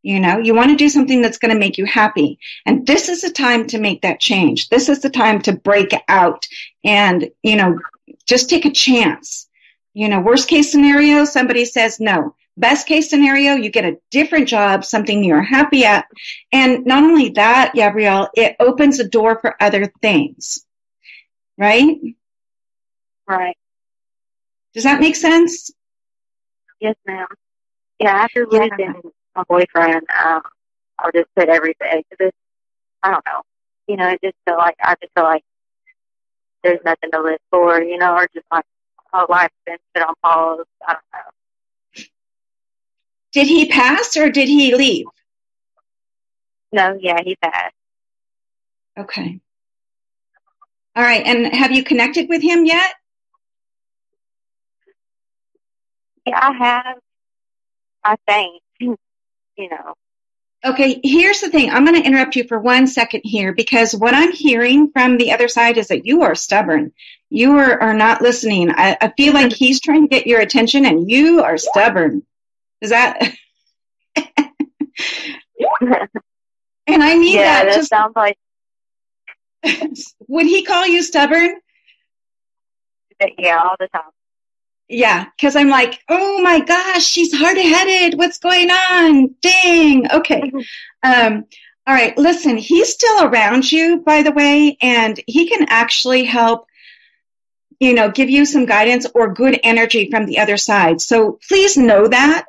You 0.03 0.21
know, 0.21 0.39
you 0.39 0.55
want 0.55 0.71
to 0.71 0.77
do 0.77 0.89
something 0.89 1.21
that's 1.21 1.39
going 1.39 1.53
to 1.53 1.59
make 1.59 1.77
you 1.77 1.85
happy, 1.85 2.39
and 2.67 2.87
this 2.87 3.09
is 3.09 3.23
the 3.23 3.31
time 3.31 3.67
to 3.69 3.79
make 3.79 4.03
that 4.03 4.21
change. 4.21 4.69
This 4.69 4.89
is 4.89 5.01
the 5.01 5.11
time 5.11 5.43
to 5.43 5.53
break 5.53 5.93
out 6.09 6.47
and 6.85 7.31
you 7.43 7.57
know 7.57 7.79
just 8.27 8.49
take 8.49 8.65
a 8.65 8.71
chance. 8.71 9.49
You 9.95 10.09
know, 10.09 10.21
worst 10.21 10.49
case 10.49 10.71
scenario, 10.71 11.25
somebody 11.25 11.65
says 11.65 11.99
no. 11.99 12.35
Best 12.57 12.87
case 12.87 13.11
scenario, 13.11 13.55
you 13.55 13.71
get 13.71 13.85
a 13.85 13.99
different 14.11 14.49
job, 14.49 14.85
something 14.85 15.23
you're 15.25 15.43
happy 15.43 15.85
at. 15.85 16.07
And 16.53 16.85
not 16.87 17.05
only 17.05 17.31
that, 17.31 17.73
Gabrielle, 17.75 18.31
it 18.35 18.57
opens 18.61 18.99
a 18.99 19.09
door 19.09 19.39
for 19.41 19.61
other 19.63 19.93
things 20.03 20.65
right? 21.59 21.97
Right. 23.27 23.57
Does 24.73 24.85
that 24.85 25.01
make 25.01 25.17
sense? 25.17 25.71
Yes, 26.81 26.95
ma'am. 27.07 27.27
Yeah, 27.99 28.11
after 28.11 28.47
losing 28.47 28.71
yeah. 28.79 28.93
My 29.39 29.45
boyfriend, 29.49 30.05
um, 30.25 30.43
I'll 30.99 31.13
just 31.13 31.29
put 31.37 31.49
everything. 31.49 32.03
This, 32.19 32.33
I 33.03 33.13
don't 33.13 33.25
know. 33.25 33.43
You 33.87 33.97
know, 33.97 34.09
it 34.09 34.21
just 34.23 34.37
feel 34.45 34.57
like 34.57 34.77
I 34.83 34.97
just 35.01 35.13
feel 35.15 35.25
like 35.25 35.45
there's 36.63 36.81
nothing 36.85 37.11
to 37.13 37.23
live 37.23 37.39
for. 37.51 37.81
You 37.81 37.99
know, 37.99 38.15
or 38.15 38.29
just 38.35 38.47
like 38.51 38.65
my 39.13 39.25
life's 39.29 39.55
been 39.65 39.79
put 39.95 40.03
on 40.03 40.15
pause. 40.23 40.67
I 40.87 40.95
don't 40.95 41.03
know. 41.15 42.05
Did 43.33 43.47
he 43.47 43.69
pass 43.69 44.17
or 44.17 44.31
did 44.31 44.49
he 44.49 44.75
leave? 44.75 45.07
No, 46.73 46.99
yeah, 47.01 47.23
he 47.23 47.37
passed. 47.37 47.75
Okay. 48.99 49.41
All 50.97 51.03
right. 51.03 51.25
And 51.25 51.55
have 51.55 51.71
you 51.71 51.85
connected 51.85 52.29
with 52.29 52.43
him 52.43 52.65
yet? 52.65 52.95
Yeah, 56.27 56.39
I 56.41 56.53
have. 56.53 56.99
I 58.05 58.17
think, 58.27 58.99
you 59.59 59.69
know. 59.69 59.95
Okay, 60.65 61.01
here's 61.05 61.41
the 61.41 61.51
thing. 61.51 61.71
I'm 61.71 61.85
going 61.85 62.01
to 62.01 62.07
interrupt 62.07 62.35
you 62.35 62.45
for 62.45 62.59
one 62.59 62.87
second 62.89 63.21
here 63.23 63.53
because 63.53 63.95
what 63.95 64.15
I'm 64.15 64.33
hearing 64.33 64.91
from 64.91 65.17
the 65.17 65.33
other 65.33 65.47
side 65.47 65.79
is 65.79 65.89
that 65.89 66.05
you 66.05 66.23
are 66.23 66.35
stubborn. 66.35 66.93
You 67.31 67.59
are, 67.59 67.81
are 67.81 67.95
not 67.95 68.23
listening. 68.23 68.71
I, 68.71 68.97
I 69.01 69.13
feel 69.17 69.35
like 69.35 69.49
mm-hmm. 69.49 69.65
he's 69.65 69.81
trying 69.81 70.03
to 70.03 70.09
get 70.09 70.27
your 70.27 70.41
attention 70.41 70.85
and 70.85 71.09
you 71.09 71.45
are 71.45 71.59
stubborn. 71.59 72.23
Is 72.81 72.91
that? 72.91 73.21
and 74.17 74.33
I 76.89 77.15
need 77.15 77.35
yeah, 77.35 77.65
that. 77.65 77.75
That 77.75 77.85
sounds 77.85 78.17
like 78.17 78.37
Would 80.29 80.47
he 80.47 80.65
call 80.65 80.87
you 80.87 81.03
stubborn? 81.03 81.57
Yeah, 83.39 83.61
all 83.63 83.75
the 83.79 83.89
time. 83.89 84.11
Yeah, 84.89 85.27
because 85.37 85.55
I'm 85.55 85.69
like, 85.69 86.03
oh 86.09 86.41
my 86.43 86.61
gosh, 86.61 87.05
she's 87.05 87.37
hard 87.37 87.59
headed. 87.59 88.19
What's 88.19 88.39
going 88.39 88.71
on? 88.71 89.35
Dang. 89.43 90.11
Okay. 90.11 90.41
Mm-hmm. 90.41 90.57
Um, 91.03 91.45
all 91.87 91.95
right. 91.95 92.17
Listen, 92.17 92.57
he's 92.57 92.93
still 92.93 93.25
around 93.25 93.71
you, 93.71 94.01
by 94.01 94.23
the 94.23 94.33
way, 94.33 94.79
and 94.81 95.21
he 95.27 95.49
can 95.49 95.67
actually 95.69 96.25
help, 96.25 96.67
you 97.81 97.93
know, 97.93 98.11
give 98.11 98.31
you 98.31 98.47
some 98.47 98.65
guidance 98.65 99.07
or 99.15 99.35
good 99.35 99.61
energy 99.63 100.11
from 100.11 100.25
the 100.25 100.39
other 100.39 100.57
side. 100.57 101.03
So 101.03 101.39
please 101.47 101.77
know 101.77 102.09
that 102.09 102.47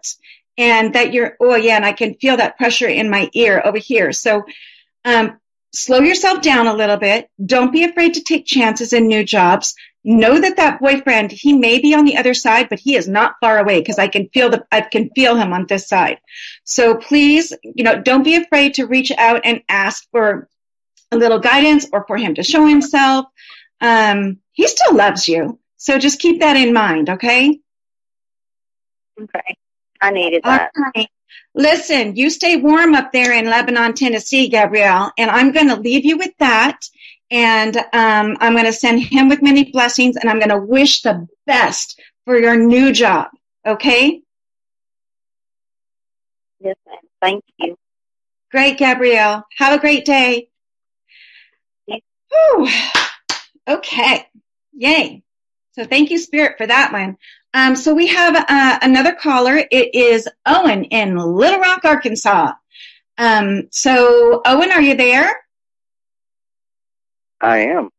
and 0.58 0.96
that 0.96 1.14
you're, 1.14 1.36
oh 1.42 1.56
yeah, 1.56 1.76
and 1.76 1.86
I 1.86 1.92
can 1.94 2.16
feel 2.16 2.38
that 2.38 2.58
pressure 2.58 2.88
in 2.88 3.10
my 3.10 3.30
ear 3.34 3.62
over 3.64 3.78
here. 3.78 4.14
So, 4.14 4.44
um, 5.04 5.40
slow 5.74 6.00
yourself 6.00 6.42
down 6.42 6.68
a 6.68 6.74
little 6.74 6.98
bit. 6.98 7.30
Don't 7.44 7.72
be 7.72 7.84
afraid 7.84 8.16
to 8.16 8.24
take 8.24 8.46
chances 8.46 8.92
in 8.94 9.08
new 9.08 9.24
jobs. 9.24 9.76
Know 10.12 10.40
that 10.42 10.58
that 10.58 10.80
boyfriend, 10.80 11.32
he 11.32 11.54
may 11.54 11.78
be 11.80 11.94
on 11.94 12.04
the 12.04 12.18
other 12.18 12.34
side, 12.34 12.68
but 12.68 12.80
he 12.80 12.96
is 12.96 13.08
not 13.08 13.36
far 13.40 13.60
away 13.60 13.80
because 13.80 14.00
I 14.00 14.08
can 14.08 14.28
feel 14.30 14.50
the, 14.50 14.66
I 14.72 14.82
can 14.82 15.12
feel 15.12 15.36
him 15.36 15.54
on 15.54 15.68
this 15.68 15.88
side. 15.88 16.18
So 16.64 16.96
please, 16.96 17.54
you 17.62 17.84
know, 17.84 18.02
don't 18.02 18.24
be 18.24 18.34
afraid 18.34 18.74
to 18.76 18.88
reach 18.88 19.12
out 19.12 19.42
and 19.44 19.62
ask 19.70 20.08
for 20.10 20.50
a 21.12 21.16
little 21.16 21.38
guidance 21.38 21.86
or 21.94 22.06
for 22.08 22.18
him 22.18 22.34
to 22.36 22.44
show 22.44 22.66
himself. 22.66 23.28
Um, 23.82 24.40
he 24.54 24.68
still 24.68 24.96
loves 24.96 25.28
you. 25.28 25.60
So 25.78 26.00
just 26.00 26.20
keep 26.20 26.40
that 26.40 26.58
in 26.58 26.74
mind. 26.74 27.12
Okay. 27.12 27.60
Okay. 29.22 29.58
I 30.02 30.10
needed 30.10 30.42
that. 30.44 30.72
Listen, 31.54 32.16
you 32.16 32.32
stay 32.32 32.56
warm 32.56 32.96
up 32.96 33.12
there 33.12 33.32
in 33.32 33.46
Lebanon, 33.46 33.94
Tennessee, 33.94 34.50
Gabrielle, 34.50 35.12
and 35.20 35.30
I'm 35.30 35.52
going 35.52 35.68
to 35.68 35.76
leave 35.76 36.04
you 36.04 36.18
with 36.18 36.36
that. 36.40 36.80
And 37.32 37.78
um, 37.78 38.38
I'm 38.40 38.54
going 38.54 38.66
to 38.66 38.74
send 38.74 39.02
him 39.02 39.30
with 39.30 39.42
many 39.42 39.72
blessings, 39.72 40.16
and 40.16 40.30
I'm 40.30 40.40
going 40.40 40.50
to 40.50 40.58
wish 40.58 41.02
the 41.02 41.28
best 41.46 42.00
for 42.26 42.38
your 42.38 42.56
new 42.56 42.92
job. 42.92 43.28
Okay? 43.66 44.22
Yes, 46.60 46.76
ma'am. 46.88 46.98
Thank 47.22 47.44
you. 47.60 47.78
Great, 48.52 48.78
Gabrielle. 48.78 49.46
Have 49.58 49.78
a 49.78 49.82
great 49.82 50.06
day. 50.06 50.50
Whew. 51.88 52.68
Okay. 53.68 54.28
Yay. 54.74 55.24
So 55.74 55.86
thank 55.86 56.10
you, 56.10 56.18
Spirit, 56.18 56.58
for 56.58 56.68
that 56.68 56.92
one. 56.92 57.18
Um, 57.54 57.76
so 57.76 57.94
we 57.94 58.08
have 58.08 58.36
uh, 58.36 58.80
another 58.82 59.14
caller. 59.16 59.58
It 59.58 59.96
is 59.96 60.28
Owen 60.46 60.86
in 60.86 61.18
Little 61.18 61.60
Rock, 61.60 61.86
Arkansas. 61.86 62.54
Um, 63.18 63.68
so 63.72 64.42
Owen, 64.46 64.72
are 64.72 64.82
you 64.82 64.96
there? 64.96 65.36
I 67.42 67.60
am. 67.60 67.90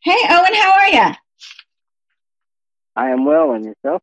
Hey, 0.00 0.16
Owen, 0.28 0.54
how 0.54 0.72
are 0.72 0.88
you? 0.88 1.14
I 2.96 3.10
am 3.10 3.24
well, 3.24 3.52
and 3.52 3.64
yourself? 3.64 4.02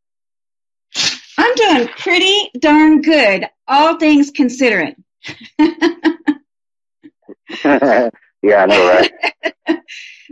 I'm 1.37 1.55
doing 1.55 1.87
pretty 1.97 2.51
darn 2.59 3.01
good, 3.01 3.49
all 3.67 3.97
things 3.99 4.31
considering. 4.31 4.95
yeah, 5.59 5.69
I 7.63 8.65
know, 8.65 8.87
right? 8.87 9.11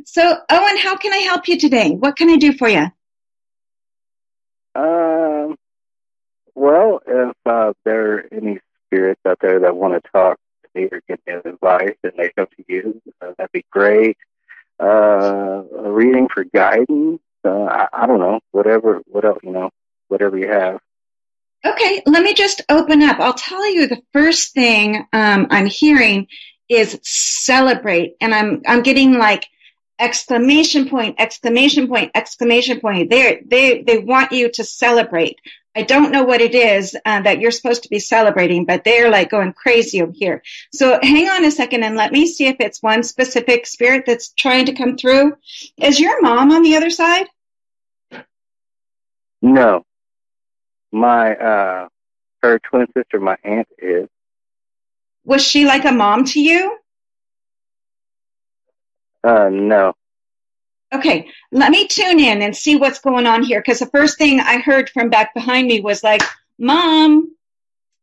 so, 0.06 0.38
Owen, 0.50 0.78
how 0.78 0.96
can 0.96 1.12
I 1.12 1.18
help 1.18 1.48
you 1.50 1.58
today? 1.58 1.92
What 1.92 2.16
can 2.16 2.30
I 2.30 2.38
do 2.38 2.54
for 2.54 2.70
you? 2.70 2.86
Um, 4.76 5.56
well, 6.56 7.02
if 7.06 7.36
uh, 7.46 7.74
there 7.84 8.14
are 8.14 8.26
any 8.32 8.60
spirits 8.88 9.22
out 9.28 9.40
there 9.42 9.60
that 9.60 9.76
want 9.76 10.02
to 10.02 10.12
talk 10.12 10.38
or 10.76 11.02
give 11.08 11.20
me 11.28 11.34
advice 11.34 11.96
and 12.04 12.14
they 12.18 12.30
come 12.36 12.48
to 12.58 12.64
you, 12.68 13.02
uh, 13.22 13.32
that'd 13.38 13.52
be 13.52 13.66
great. 13.72 14.18
Uh, 14.80 15.64
a 15.78 15.92
reading 15.92 16.28
for 16.34 16.44
guidance. 16.44 17.22
Uh, 17.46 17.66
I, 17.66 17.88
I 17.94 18.08
don't 18.08 18.20
know, 18.20 18.40
whatever, 18.52 19.02
what 19.06 19.26
else, 19.26 19.40
you 19.44 19.52
know, 19.52 19.70
whatever 20.08 20.38
you 20.38 20.48
have. 20.48 20.80
Okay, 21.66 22.02
let 22.06 22.24
me 22.24 22.34
just 22.34 22.62
open 22.70 23.02
up. 23.02 23.20
I'll 23.20 23.34
tell 23.34 23.74
you 23.74 23.88
the 23.88 24.02
first 24.12 24.54
thing 24.54 25.08
um, 25.14 25.48
I'm 25.50 25.66
hearing 25.66 26.28
is 26.68 27.00
celebrate, 27.04 28.16
and 28.20 28.34
I'm 28.34 28.62
I'm 28.68 28.84
getting 28.84 29.14
like 29.14 29.48
exclamation 30.00 30.90
point, 30.90 31.16
exclamation 31.20 31.88
point, 31.88 32.12
exclamation 32.16 32.82
point. 32.82 33.10
They 33.10 33.42
they 33.46 33.82
they 33.82 33.98
want 34.00 34.32
you 34.32 34.52
to 34.52 34.64
celebrate. 34.64 35.40
I 35.76 35.82
don't 35.82 36.12
know 36.12 36.24
what 36.24 36.42
it 36.42 36.54
is 36.54 36.96
uh, 37.06 37.22
that 37.22 37.40
you're 37.40 37.52
supposed 37.52 37.84
to 37.84 37.90
be 37.90 38.00
celebrating, 38.00 38.66
but 38.66 38.84
they're 38.84 39.10
like 39.10 39.32
going 39.32 39.54
crazy 39.54 40.02
over 40.02 40.12
here. 40.12 40.44
So 40.72 41.00
hang 41.02 41.28
on 41.30 41.46
a 41.46 41.52
second 41.52 41.84
and 41.84 41.96
let 41.96 42.12
me 42.12 42.28
see 42.28 42.48
if 42.48 42.58
it's 42.60 42.84
one 42.84 43.04
specific 43.04 43.66
spirit 43.66 44.04
that's 44.06 44.30
trying 44.34 44.68
to 44.68 44.74
come 44.74 44.98
through. 44.98 45.36
Is 45.78 46.00
your 46.00 46.22
mom 46.22 46.52
on 46.52 46.62
the 46.62 46.76
other 46.76 46.92
side? 46.92 47.28
No. 49.42 49.84
My 50.92 51.36
uh 51.36 51.88
her 52.44 52.60
twin 52.60 52.86
sister, 52.96 53.20
my 53.20 53.38
aunt 53.44 53.68
is. 53.80 54.08
Was 55.26 55.44
she 55.44 55.66
like 55.66 55.86
a 55.86 55.92
mom 55.92 56.26
to 56.26 56.40
you? 56.40 56.78
Uh 59.24 59.50
no. 59.52 59.94
Okay, 60.94 61.30
let 61.52 61.72
me 61.72 61.88
tune 61.88 62.20
in 62.20 62.42
and 62.42 62.56
see 62.56 62.76
what's 62.78 63.00
going 63.00 63.28
on 63.28 63.44
here 63.44 63.62
because 63.62 63.80
the 63.80 63.88
first 63.88 64.18
thing 64.18 64.40
I 64.40 64.60
heard 64.60 64.90
from 64.90 65.10
back 65.10 65.34
behind 65.34 65.68
me 65.68 65.82
was 65.82 66.04
like, 66.04 66.22
"Mom." 66.60 67.36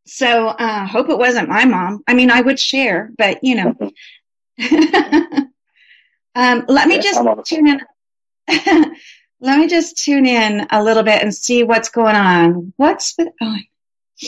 So, 0.07 0.49
uh, 0.49 0.87
hope 0.87 1.09
it 1.11 1.19
wasn't 1.19 1.49
my 1.49 1.65
mom. 1.67 2.03
I 2.09 2.15
mean, 2.15 2.31
I 2.31 2.41
would 2.43 2.61
share, 2.61 3.11
but 3.19 3.45
you 3.45 3.57
know. 3.57 3.77
um, 6.37 6.65
let 6.69 6.89
me 6.89 6.97
Yeah, 6.97 7.03
just 7.03 7.21
I'm 7.21 7.29
on 7.29 7.37
the 7.39 7.43
tune 7.45 7.69
in. 7.69 7.81
let 9.41 9.59
me 9.59 9.69
just 9.69 10.03
tune 10.05 10.27
in 10.27 10.67
a 10.71 10.83
little 10.83 11.03
bit 11.05 11.23
and 11.23 11.35
see 11.35 11.65
what's 11.65 11.91
going 11.91 12.17
on. 12.17 12.73
What's 12.77 13.15
with? 13.19 13.29
Oh, 13.43 13.57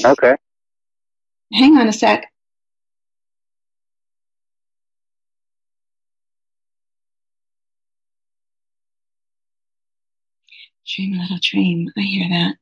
Okay. 0.04 0.36
hang 1.52 1.76
on 1.78 1.88
a 1.88 1.92
sec. 1.92 2.31
Dream, 10.86 11.18
little 11.18 11.38
dream. 11.42 11.88
I 11.96 12.00
hear 12.02 12.28
that. 12.30 12.54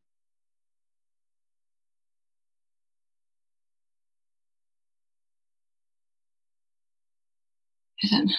Is 8.03 8.13
it? 8.13 8.31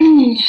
Okay. 0.00 0.36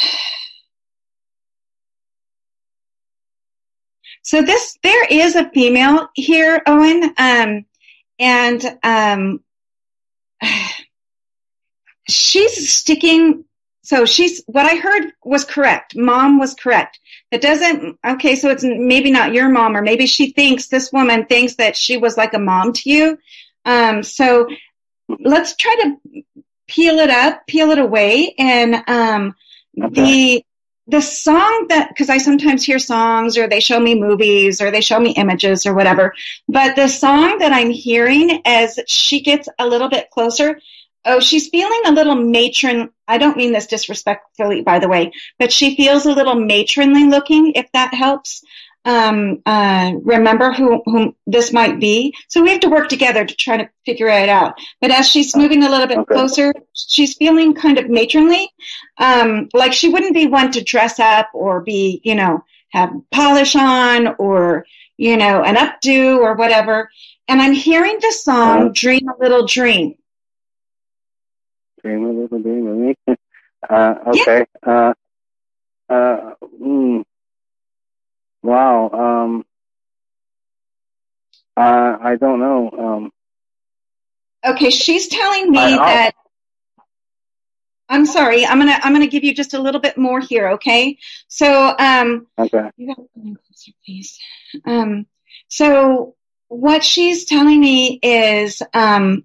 So 4.22 4.42
this, 4.42 4.76
there 4.82 5.04
is 5.06 5.36
a 5.36 5.48
female 5.50 6.08
here, 6.14 6.62
Owen, 6.66 7.14
um, 7.16 7.64
and 8.18 8.78
um, 8.82 9.40
she's 12.08 12.72
sticking. 12.72 13.44
So 13.82 14.04
she's 14.04 14.42
what 14.46 14.66
I 14.66 14.76
heard 14.76 15.12
was 15.24 15.44
correct. 15.44 15.96
Mom 15.96 16.38
was 16.38 16.54
correct. 16.54 16.98
It 17.30 17.40
doesn't. 17.40 17.98
Okay, 18.04 18.34
so 18.34 18.50
it's 18.50 18.64
maybe 18.64 19.10
not 19.10 19.32
your 19.32 19.48
mom, 19.48 19.76
or 19.76 19.82
maybe 19.82 20.06
she 20.06 20.32
thinks 20.32 20.68
this 20.68 20.92
woman 20.92 21.26
thinks 21.26 21.56
that 21.56 21.76
she 21.76 21.96
was 21.96 22.16
like 22.16 22.34
a 22.34 22.38
mom 22.38 22.72
to 22.74 22.90
you. 22.90 23.18
Um, 23.64 24.02
so 24.02 24.48
let's 25.20 25.54
try 25.56 25.76
to 25.82 26.22
peel 26.66 26.98
it 26.98 27.10
up, 27.10 27.46
peel 27.46 27.70
it 27.70 27.78
away, 27.78 28.34
and 28.38 28.82
um, 28.88 29.36
the 29.74 30.44
the 30.88 31.00
song 31.00 31.66
that 31.68 31.88
because 31.88 32.10
I 32.10 32.18
sometimes 32.18 32.64
hear 32.64 32.78
songs 32.78 33.36
or 33.36 33.48
they 33.48 33.60
show 33.60 33.80
me 33.80 34.00
movies 34.00 34.60
or 34.60 34.70
they 34.70 34.80
show 34.80 35.00
me 35.00 35.10
images 35.10 35.66
or 35.66 35.74
whatever, 35.74 36.14
but 36.48 36.76
the 36.76 36.88
song 36.88 37.38
that 37.38 37.52
I'm 37.52 37.70
hearing 37.70 38.40
as 38.44 38.78
she 38.86 39.20
gets 39.20 39.48
a 39.58 39.66
little 39.66 39.88
bit 39.88 40.10
closer, 40.10 40.60
oh, 41.06 41.20
she's 41.20 41.48
feeling 41.48 41.82
a 41.86 41.92
little 41.92 42.16
matron. 42.16 42.90
I 43.08 43.18
don't 43.18 43.36
mean 43.36 43.52
this 43.52 43.66
disrespectfully, 43.66 44.62
by 44.62 44.78
the 44.80 44.88
way, 44.88 45.12
but 45.38 45.52
she 45.52 45.76
feels 45.76 46.04
a 46.06 46.12
little 46.12 46.34
matronly 46.34 47.04
looking. 47.04 47.52
If 47.54 47.70
that 47.72 47.94
helps. 47.94 48.42
Um, 48.84 49.42
uh, 49.44 49.94
remember 50.04 50.52
who, 50.52 50.80
who 50.84 51.16
this 51.26 51.52
might 51.52 51.80
be. 51.80 52.14
So 52.28 52.40
we 52.40 52.50
have 52.50 52.60
to 52.60 52.68
work 52.68 52.88
together 52.88 53.24
to 53.24 53.34
try 53.34 53.56
to 53.56 53.68
figure 53.84 54.06
it 54.06 54.28
out. 54.28 54.54
But 54.80 54.92
as 54.92 55.08
she's 55.08 55.34
moving 55.34 55.64
a 55.64 55.68
little 55.68 55.88
bit 55.88 55.98
Okay. 55.98 56.14
closer, 56.14 56.54
she's 56.72 57.14
feeling 57.16 57.52
kind 57.54 57.78
of 57.78 57.90
matronly 57.90 58.48
um, 58.98 59.48
like 59.52 59.72
she 59.72 59.88
wouldn't 59.88 60.14
be 60.14 60.28
one 60.28 60.52
to 60.52 60.62
dress 60.62 61.00
up 61.00 61.30
or 61.34 61.62
be, 61.62 62.00
you 62.04 62.14
know, 62.14 62.44
have 62.68 62.92
polish 63.10 63.56
on 63.56 64.14
or, 64.20 64.64
you 64.96 65.16
know, 65.16 65.42
an 65.42 65.56
updo 65.56 66.18
or 66.18 66.36
whatever. 66.36 66.88
And 67.26 67.42
I'm 67.42 67.54
hearing 67.54 67.98
the 68.00 68.12
song 68.12 68.58
Uh-huh. 68.60 68.70
Dream 68.72 69.08
a 69.08 69.20
Little 69.20 69.46
Dream. 69.48 69.96
Dream 71.86 72.04
a 72.04 72.10
little 72.10 72.40
dream 72.40 72.66
of 72.66 72.76
me. 72.76 72.94
Uh, 73.68 73.94
okay. 74.08 74.44
Uh, 74.64 74.92
uh, 75.88 76.34
mm, 76.62 77.02
wow. 78.42 78.90
Um, 78.90 79.44
uh, 81.56 81.96
I 82.00 82.16
don't 82.16 82.38
know. 82.38 82.70
Um, 82.78 83.12
Okay, 84.44 84.70
she's 84.70 85.08
telling 85.08 85.50
me 85.50 85.58
I- 85.58 85.76
that 85.78 86.14
I'm 87.88 88.04
sorry, 88.06 88.44
I'm 88.46 88.58
gonna 88.58 88.78
I'm 88.82 88.92
gonna 88.92 89.06
give 89.08 89.24
you 89.24 89.34
just 89.34 89.54
a 89.54 89.60
little 89.60 89.80
bit 89.80 89.96
more 89.98 90.20
here, 90.20 90.50
okay? 90.50 90.98
So 91.28 91.74
um 91.78 92.26
okay. 92.38 92.70
You 92.76 92.88
gotta 92.88 93.08
come 93.14 93.26
in 93.26 93.36
closer, 93.36 93.72
please. 93.84 94.18
Um, 94.64 95.06
so 95.48 96.14
what 96.48 96.84
she's 96.84 97.24
telling 97.24 97.58
me 97.58 97.98
is 98.02 98.62
um, 98.74 99.24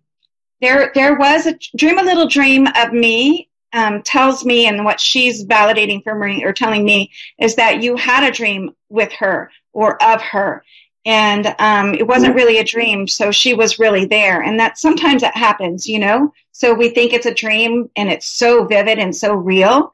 there 0.61 0.91
there 0.93 1.17
was 1.17 1.45
a 1.47 1.57
dream 1.75 1.99
a 1.99 2.03
little 2.03 2.27
dream 2.27 2.67
of 2.75 2.93
me 2.93 3.49
um, 3.73 4.01
tells 4.03 4.43
me 4.43 4.67
and 4.67 4.83
what 4.83 4.99
she's 4.99 5.45
validating 5.45 6.03
for 6.03 6.13
me 6.15 6.43
or 6.43 6.53
telling 6.53 6.83
me 6.83 7.11
is 7.39 7.55
that 7.55 7.81
you 7.81 7.95
had 7.95 8.27
a 8.27 8.35
dream 8.35 8.71
with 8.89 9.11
her 9.13 9.49
or 9.73 10.01
of 10.03 10.21
her 10.21 10.63
and 11.05 11.55
um, 11.57 11.93
it 11.95 12.05
wasn't 12.05 12.35
really 12.35 12.59
a 12.59 12.63
dream 12.63 13.07
so 13.07 13.31
she 13.31 13.53
was 13.53 13.79
really 13.79 14.05
there 14.05 14.41
and 14.41 14.59
that 14.59 14.77
sometimes 14.77 15.21
that 15.21 15.35
happens 15.35 15.87
you 15.87 15.99
know 15.99 16.33
so 16.51 16.73
we 16.73 16.89
think 16.89 17.13
it's 17.13 17.25
a 17.25 17.33
dream 17.33 17.89
and 17.95 18.09
it's 18.09 18.27
so 18.27 18.65
vivid 18.65 18.99
and 18.99 19.15
so 19.15 19.33
real 19.33 19.91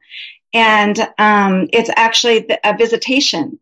and 0.54 0.98
um, 1.18 1.68
it's 1.72 1.90
actually 1.96 2.46
a 2.64 2.76
visitation. 2.76 3.58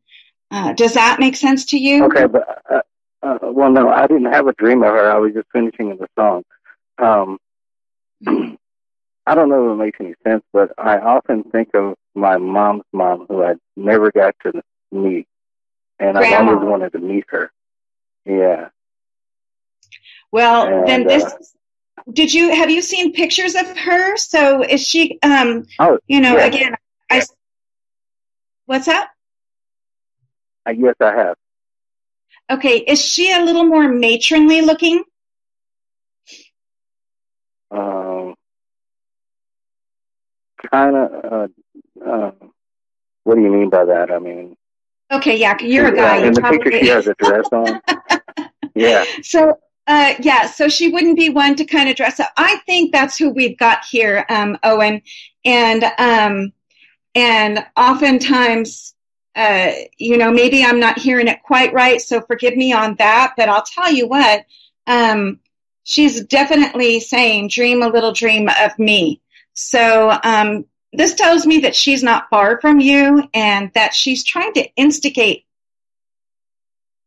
Uh, 0.50 0.72
does 0.74 0.94
that 0.94 1.18
make 1.18 1.36
sense 1.36 1.64
to 1.66 1.78
you? 1.78 2.04
Okay, 2.04 2.26
but 2.26 2.62
uh, 2.70 2.80
uh, 3.22 3.38
well, 3.42 3.70
no, 3.70 3.88
I 3.88 4.06
didn't 4.06 4.32
have 4.32 4.46
a 4.46 4.52
dream 4.54 4.82
of 4.82 4.90
her. 4.90 5.10
I 5.10 5.18
was 5.18 5.34
just 5.34 5.48
finishing 5.52 5.96
the 5.96 6.06
song. 6.16 6.44
Um, 6.98 7.38
I 9.26 9.34
don't 9.34 9.48
know 9.48 9.70
if 9.70 9.74
it 9.74 9.82
makes 9.82 9.98
any 10.00 10.14
sense, 10.24 10.44
but 10.52 10.72
I 10.78 10.98
often 10.98 11.42
think 11.44 11.70
of 11.74 11.94
my 12.14 12.36
mom's 12.36 12.84
mom, 12.92 13.26
who 13.28 13.42
I 13.42 13.54
never 13.76 14.12
got 14.12 14.34
to 14.44 14.62
meet, 14.92 15.26
and 15.98 16.16
I've 16.16 16.32
always 16.32 16.64
wanted 16.64 16.92
to 16.92 16.98
meet 16.98 17.24
her. 17.28 17.50
Yeah. 18.24 18.68
Well, 20.32 20.66
And, 20.66 20.88
then 20.88 21.06
this. 21.06 21.24
uh, 21.24 21.30
did 22.12 22.32
you 22.32 22.54
have 22.54 22.70
you 22.70 22.82
seen 22.82 23.12
pictures 23.12 23.54
of 23.54 23.76
her? 23.76 24.16
So 24.16 24.62
is 24.62 24.86
she? 24.86 25.18
Um, 25.22 25.66
Oh, 25.78 25.98
you 26.06 26.20
know, 26.20 26.38
again, 26.38 26.74
I. 27.10 27.22
What's 28.66 28.86
that? 28.86 29.10
I 30.66 30.74
guess 30.74 30.94
I 31.00 31.12
have. 31.14 31.36
Okay, 32.50 32.78
is 32.78 33.04
she 33.04 33.32
a 33.32 33.44
little 33.44 33.64
more 33.64 33.88
matronly 33.88 34.60
looking? 34.60 35.02
um, 37.70 38.34
kind 40.70 40.96
of. 40.96 41.24
Uh, 41.24 41.48
uh, 42.04 42.30
what 43.24 43.34
do 43.34 43.42
you 43.42 43.50
mean 43.50 43.70
by 43.70 43.84
that? 43.84 44.10
I 44.10 44.18
mean. 44.18 44.56
Okay, 45.10 45.36
yeah, 45.36 45.56
you're 45.60 45.88
a 45.88 45.96
guy. 45.96 46.18
Yeah, 46.18 46.26
in 46.26 46.32
the 46.32 46.40
probably... 46.40 46.58
picture, 46.58 46.80
she 46.80 46.88
has 46.88 47.06
a 47.06 47.14
dress 47.14 47.46
on. 47.52 47.80
yeah. 48.74 49.04
So 49.22 49.58
uh, 49.86 50.14
yeah, 50.20 50.46
so 50.46 50.68
she 50.68 50.88
wouldn't 50.88 51.16
be 51.16 51.28
one 51.28 51.54
to 51.54 51.64
kind 51.64 51.88
of 51.88 51.96
dress 51.96 52.18
up. 52.18 52.30
I 52.36 52.56
think 52.66 52.92
that's 52.92 53.16
who 53.16 53.30
we've 53.30 53.56
got 53.56 53.84
here, 53.84 54.26
um, 54.28 54.58
Owen, 54.64 55.00
and 55.44 55.84
um, 55.98 56.52
and 57.14 57.64
oftentimes, 57.76 58.94
uh, 59.36 59.70
you 59.96 60.18
know, 60.18 60.32
maybe 60.32 60.64
I'm 60.64 60.80
not 60.80 60.98
hearing 60.98 61.28
it 61.28 61.42
quite 61.44 61.72
right, 61.72 62.00
so 62.00 62.20
forgive 62.20 62.56
me 62.56 62.72
on 62.72 62.96
that. 62.96 63.34
But 63.36 63.48
I'll 63.48 63.62
tell 63.62 63.90
you 63.90 64.08
what, 64.08 64.44
um, 64.88 65.38
she's 65.86 66.22
definitely 66.24 67.00
saying, 67.00 67.48
"Dream 67.48 67.82
a 67.82 67.88
little 67.88 68.12
dream 68.12 68.50
of 68.60 68.78
me." 68.78 69.22
So 69.54 70.18
um, 70.22 70.66
this 70.92 71.14
tells 71.14 71.46
me 71.46 71.60
that 71.60 71.76
she's 71.76 72.02
not 72.02 72.28
far 72.28 72.60
from 72.60 72.80
you 72.80 73.22
and 73.32 73.70
that 73.74 73.94
she's 73.94 74.24
trying 74.24 74.52
to 74.54 74.68
instigate. 74.74 75.44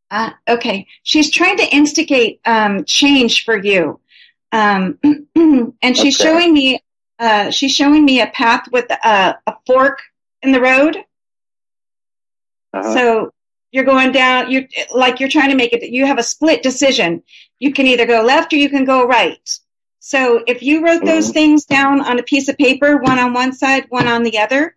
Uh, 0.09 0.31
okay, 0.47 0.87
she's 1.03 1.29
trying 1.29 1.57
to 1.57 1.75
instigate 1.75 2.39
um, 2.45 2.83
change 2.85 3.45
for 3.45 3.55
you, 3.57 3.99
um, 4.51 4.97
and 5.35 5.95
she's 5.95 6.19
Okay. 6.19 6.29
showing 6.29 6.53
me. 6.53 6.81
Uh, 7.19 7.51
she's 7.51 7.75
showing 7.75 8.05
me 8.05 8.21
a 8.21 8.27
path 8.27 8.65
with 8.71 8.89
a, 8.89 9.37
a 9.45 9.53
fork 9.67 9.99
in 10.41 10.53
the 10.53 10.61
road. 10.61 10.95
Uh-huh. 12.73 12.93
So 12.93 13.33
you're 13.71 13.83
going 13.83 14.13
down. 14.13 14.49
You're 14.49 14.63
like 14.95 15.19
you're 15.19 15.29
trying 15.29 15.49
to 15.49 15.55
make 15.55 15.73
it. 15.73 15.83
You 15.91 16.05
have 16.05 16.17
a 16.17 16.23
split 16.23 16.63
decision. 16.63 17.21
You 17.59 17.73
can 17.73 17.87
either 17.87 18.05
go 18.05 18.21
left 18.23 18.53
or 18.53 18.55
you 18.55 18.69
can 18.69 18.85
go 18.85 19.05
right. 19.05 19.49
So 19.99 20.43
if 20.47 20.63
you 20.63 20.83
wrote 20.83 21.03
those 21.05 21.29
Mhm. 21.29 21.33
things 21.33 21.65
down 21.65 22.01
on 22.01 22.19
a 22.19 22.23
piece 22.23 22.47
of 22.47 22.57
paper, 22.57 22.97
one 22.97 23.19
on 23.19 23.33
one 23.33 23.51
side, 23.53 23.85
one 23.89 24.07
on 24.07 24.23
the 24.23 24.39
other, 24.39 24.75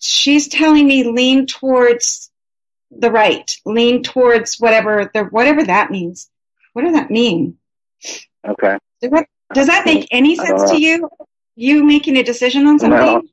she's 0.00 0.48
telling 0.48 0.86
me 0.86 1.04
lean 1.04 1.46
towards 1.46 2.30
the 2.90 3.10
right, 3.10 3.48
lean 3.64 4.02
towards 4.02 4.58
whatever 4.58 5.10
the 5.14 5.24
whatever 5.24 5.62
that 5.62 5.90
means. 5.90 6.28
What 6.72 6.82
does 6.82 6.94
that 6.94 7.10
mean? 7.10 7.56
okay. 8.44 8.78
Does 9.00 9.10
that, 9.12 9.26
does 9.54 9.66
that 9.68 9.86
make 9.86 10.08
any 10.10 10.34
sense 10.36 10.70
to 10.70 10.76
you? 10.76 11.08
You 11.54 11.84
making 11.84 12.16
a 12.16 12.22
decision 12.22 12.66
on 12.66 12.78
something? 12.78 13.28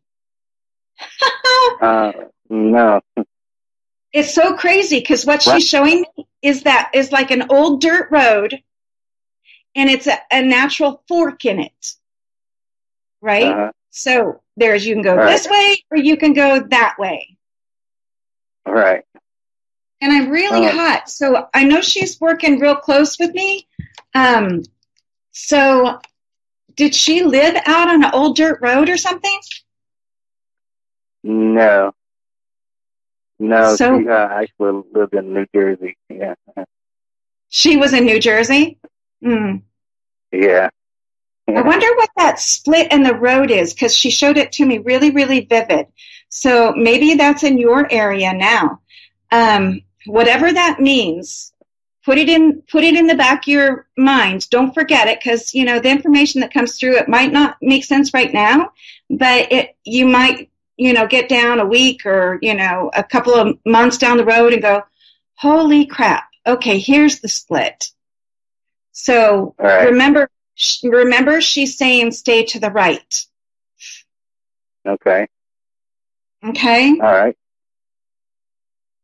Uh, 1.82 2.12
no. 2.50 3.02
it's 4.14 4.34
so 4.34 4.56
crazy 4.56 5.00
because 5.00 5.26
what 5.26 5.44
What? 5.44 5.56
she's 5.56 5.68
showing 5.68 6.02
me 6.02 6.27
is 6.42 6.64
that 6.64 6.92
is 6.94 7.12
like 7.12 7.32
an 7.32 7.46
old 7.50 7.82
dirt 7.82 8.10
road 8.12 8.60
and 9.76 9.90
it's 9.90 10.08
a, 10.08 10.18
a 10.32 10.42
natural 10.42 11.04
fork 11.08 11.46
in 11.46 11.60
it 11.60 11.94
right 13.22 13.46
Uh-huh. 13.54 13.72
so 13.90 14.42
there's 14.56 14.86
you 14.86 14.94
can 14.96 15.04
go 15.04 15.16
Right. 15.16 15.28
this 15.28 15.48
way 15.50 15.84
or 15.92 15.98
you 15.98 16.18
can 16.18 16.34
go 16.34 16.60
that 16.70 16.96
way 17.00 17.38
All 18.66 18.74
right. 18.74 19.04
and 20.02 20.12
i'm 20.14 20.30
really 20.30 20.66
Oh. 20.68 20.72
hot 20.72 21.10
so 21.10 21.48
i 21.54 21.64
know 21.64 21.82
she's 21.82 22.20
working 22.22 22.60
real 22.60 22.76
close 22.76 23.18
with 23.20 23.34
me 23.34 23.68
um 24.14 24.62
so 25.32 26.00
did 26.76 26.94
she 26.94 27.24
live 27.24 27.56
out 27.66 27.88
on 27.90 28.04
an 28.04 28.12
old 28.14 28.36
dirt 28.36 28.60
road 28.62 28.90
or 28.90 28.98
something 28.98 29.40
No. 31.24 31.94
No, 33.40 33.76
So- 33.76 34.00
she 34.00 34.08
uh, 34.08 34.28
actually 34.30 34.84
lived 34.92 35.14
in 35.14 35.34
New 35.34 35.46
Jersey. 35.54 35.98
Yeah. 36.10 36.36
she 37.50 37.78
was 37.78 37.94
in 37.94 38.06
new 38.06 38.20
jersey 38.20 38.78
Hmm. 39.24 39.58
Yeah. 40.32 40.70
I 41.48 41.62
wonder 41.62 41.88
what 41.96 42.10
that 42.18 42.40
split 42.40 42.92
in 42.92 43.04
the 43.04 43.16
road 43.16 43.52
is 43.52 43.74
because 43.74 43.96
she 43.96 44.12
showed 44.12 44.38
it 44.38 44.52
to 44.54 44.66
me 44.66 44.80
really, 44.80 45.12
really 45.12 45.46
vivid. 45.46 45.88
So 46.30 46.74
maybe 46.76 47.14
that's 47.16 47.44
in 47.44 47.58
your 47.58 47.92
area 47.92 48.34
now. 48.34 48.82
Um, 49.32 49.82
whatever 50.06 50.52
that 50.52 50.82
means, 50.82 51.54
put 52.04 52.18
it 52.18 52.28
in 52.28 52.62
put 52.70 52.84
it 52.84 52.96
in 52.96 53.08
the 53.08 53.16
back 53.16 53.44
of 53.44 53.48
your 53.48 53.88
mind. 53.98 54.50
Don't 54.50 54.74
forget 54.74 55.08
it 55.08 55.20
because 55.20 55.54
you 55.54 55.64
know 55.64 55.80
the 55.80 55.90
information 55.90 56.42
that 56.42 56.54
comes 56.54 56.78
through 56.78 56.98
it 56.98 57.08
might 57.08 57.32
not 57.32 57.56
make 57.62 57.86
sense 57.86 58.14
right 58.14 58.34
now, 58.34 58.72
but 59.10 59.52
it 59.52 59.76
you 59.86 60.06
might 60.06 60.50
you 60.78 60.94
know 60.94 61.08
get 61.08 61.28
down 61.30 61.60
a 61.60 61.66
week 61.66 62.06
or 62.06 62.40
you 62.42 62.54
know 62.54 62.90
a 62.94 63.04
couple 63.04 63.34
of 63.34 63.58
months 63.66 63.98
down 63.98 64.18
the 64.18 64.26
road 64.26 64.54
and 64.54 64.62
go, 64.62 64.84
holy 65.36 65.86
crap! 65.86 66.30
Okay, 66.46 66.80
here's 66.80 67.20
the 67.20 67.28
split. 67.28 67.92
So 68.92 69.56
All 69.60 69.66
right. 69.66 69.90
remember 69.90 70.30
remember 70.84 71.40
she's 71.42 71.78
saying 71.78 72.12
stay 72.12 72.44
to 72.46 72.60
the 72.60 72.72
right 72.72 73.26
Okay. 74.88 75.28
okay 76.44 76.90
All 77.00 77.12
right. 77.14 77.38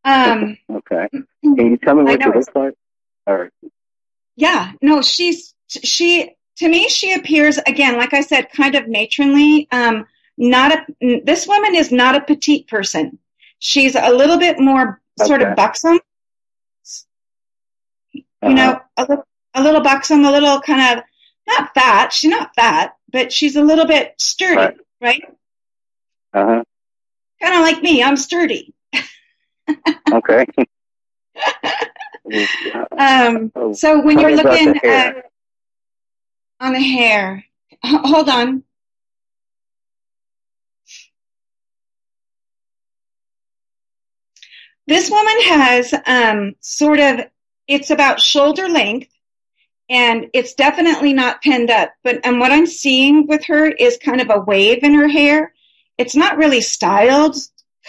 um 0.04 0.58
Okay. 0.72 1.08
Can 1.12 1.28
you 1.58 1.78
tell 1.78 1.96
me 1.96 2.04
what 2.04 2.22
she 2.24 2.30
looks 2.30 2.48
like? 2.56 2.74
Or 3.28 3.50
yeah 4.36 4.72
no 4.82 5.02
she's 5.02 5.54
she 5.68 6.32
to 6.58 6.68
me 6.68 6.90
she 6.90 7.14
appears 7.14 7.58
again 7.68 7.98
like 7.98 8.14
i 8.14 8.22
said 8.22 8.50
kind 8.52 8.76
of 8.76 8.88
matronly 8.88 9.68
um 9.72 10.06
not 10.38 10.72
a 11.02 11.22
this 11.24 11.48
woman 11.48 11.76
is 11.76 11.92
not 11.92 12.16
a 12.16 12.22
petite 12.22 12.68
person 12.68 13.18
she's 13.60 13.96
a 13.96 14.10
little 14.10 14.38
bit 14.38 14.60
more 14.60 15.02
sort 15.20 15.42
of 15.42 15.56
buxom 15.56 16.00
you 18.14 18.22
uh-huh. 18.42 18.54
know 18.54 18.80
a 18.98 19.02
little, 19.04 19.28
a 19.54 19.64
little 19.64 19.82
buxom 19.82 20.26
a 20.26 20.32
little 20.32 20.60
kind 20.62 20.98
of 21.00 21.04
not 21.48 21.74
fat 21.74 22.12
she's 22.12 22.32
not 22.32 22.54
fat 22.56 22.96
but 23.12 23.32
she's 23.32 23.56
a 23.56 23.62
little 23.62 23.86
bit 23.86 24.14
sturdy 24.18 24.56
Right. 24.56 24.78
right? 25.02 25.24
Uh-huh. 26.34 26.64
kind 27.42 27.56
of 27.56 27.62
like 27.62 27.82
me 27.84 28.02
i'm 28.04 28.18
sturdy 28.18 28.74
Okay. 30.12 30.46
Um, 32.98 33.52
Oh, 33.56 33.74
so 33.74 34.02
when 34.02 34.18
you're 34.18 34.36
looking 34.36 34.78
at 34.84 35.26
on 36.60 36.74
the 36.74 36.80
hair, 36.80 37.44
hold 37.84 38.30
on. 38.30 38.64
This 44.88 45.10
woman 45.10 45.42
has 45.44 45.94
um, 46.06 46.56
sort 46.60 47.00
of 47.00 47.22
it's 47.68 47.90
about 47.90 48.20
shoulder 48.20 48.68
length, 48.68 49.10
and 49.90 50.28
it's 50.34 50.54
definitely 50.54 51.14
not 51.14 51.42
pinned 51.42 51.70
up. 51.70 51.94
But 52.04 52.22
and 52.26 52.40
what 52.40 52.52
I'm 52.52 52.66
seeing 52.66 53.28
with 53.28 53.46
her 53.46 53.68
is 53.68 53.98
kind 53.98 54.22
of 54.22 54.30
a 54.30 54.42
wave 54.42 54.84
in 54.84 54.94
her 54.94 55.08
hair. 55.08 55.54
It's 55.98 56.16
not 56.16 56.38
really 56.38 56.62
styled, 56.62 57.38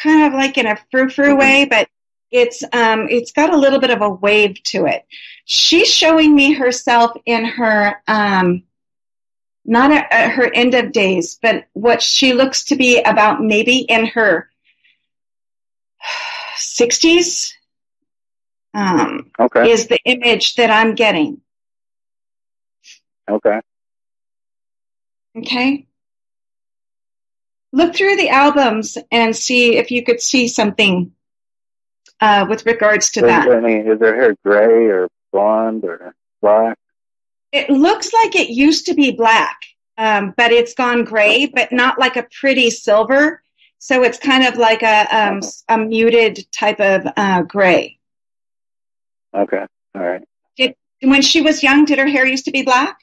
kind 0.02 0.24
of 0.26 0.32
like 0.34 0.56
in 0.58 0.66
a 0.66 0.78
frou 0.90 1.08
frou 1.08 1.34
Mhm. 1.34 1.38
way, 1.38 1.64
but 1.64 1.88
it's 2.30 2.62
um, 2.72 3.08
it's 3.10 3.32
got 3.32 3.52
a 3.52 3.56
little 3.56 3.80
bit 3.80 3.90
of 3.90 4.02
a 4.02 4.10
wave 4.10 4.62
to 4.64 4.86
it. 4.86 5.04
She's 5.46 5.92
showing 5.92 6.34
me 6.34 6.52
herself 6.54 7.12
in 7.26 7.44
her 7.44 8.02
um, 8.06 8.64
not 9.64 9.90
at 9.90 10.30
her 10.32 10.52
end 10.52 10.74
of 10.74 10.92
days, 10.92 11.38
but 11.40 11.64
what 11.72 12.02
she 12.02 12.34
looks 12.34 12.64
to 12.66 12.76
be 12.76 13.00
about 13.00 13.42
maybe 13.42 13.78
in 13.78 14.06
her 14.06 14.50
60s 16.74 17.52
um, 18.74 19.30
Okay. 19.38 19.70
is 19.70 19.86
the 19.86 20.00
image 20.04 20.56
that 20.56 20.70
I'm 20.70 20.94
getting. 20.94 21.40
Okay. 23.30 23.60
Okay. 25.38 25.86
Look 27.72 27.94
through 27.94 28.16
the 28.16 28.28
albums 28.28 28.98
and 29.10 29.34
see 29.34 29.76
if 29.76 29.90
you 29.90 30.04
could 30.04 30.20
see 30.20 30.48
something 30.48 31.12
uh, 32.20 32.46
with 32.48 32.66
regards 32.66 33.10
to 33.12 33.20
Is- 33.20 33.26
that. 33.26 33.62
Mean, 33.62 33.86
is 33.86 34.00
her 34.00 34.14
hair 34.14 34.36
gray 34.44 34.86
or 34.86 35.08
blonde 35.32 35.84
or 35.84 36.14
black? 36.42 36.76
It 37.52 37.70
looks 37.70 38.12
like 38.12 38.34
it 38.34 38.48
used 38.50 38.86
to 38.86 38.94
be 38.94 39.12
black, 39.12 39.60
um, 39.96 40.34
but 40.36 40.50
it's 40.50 40.74
gone 40.74 41.04
gray, 41.04 41.46
but 41.46 41.70
not 41.70 42.00
like 42.00 42.16
a 42.16 42.26
pretty 42.40 42.70
silver. 42.70 43.43
So 43.84 44.02
it's 44.02 44.16
kind 44.16 44.46
of 44.46 44.56
like 44.56 44.82
a 44.82 45.06
um, 45.14 45.40
a 45.68 45.76
muted 45.76 46.50
type 46.50 46.80
of 46.80 47.06
uh, 47.18 47.42
gray. 47.42 47.98
Okay. 49.34 49.66
All 49.94 50.02
right. 50.02 50.24
When 51.02 51.20
she 51.20 51.42
was 51.42 51.62
young, 51.62 51.84
did 51.84 51.98
her 51.98 52.06
hair 52.06 52.24
used 52.24 52.46
to 52.46 52.50
be 52.50 52.62
black? 52.62 52.96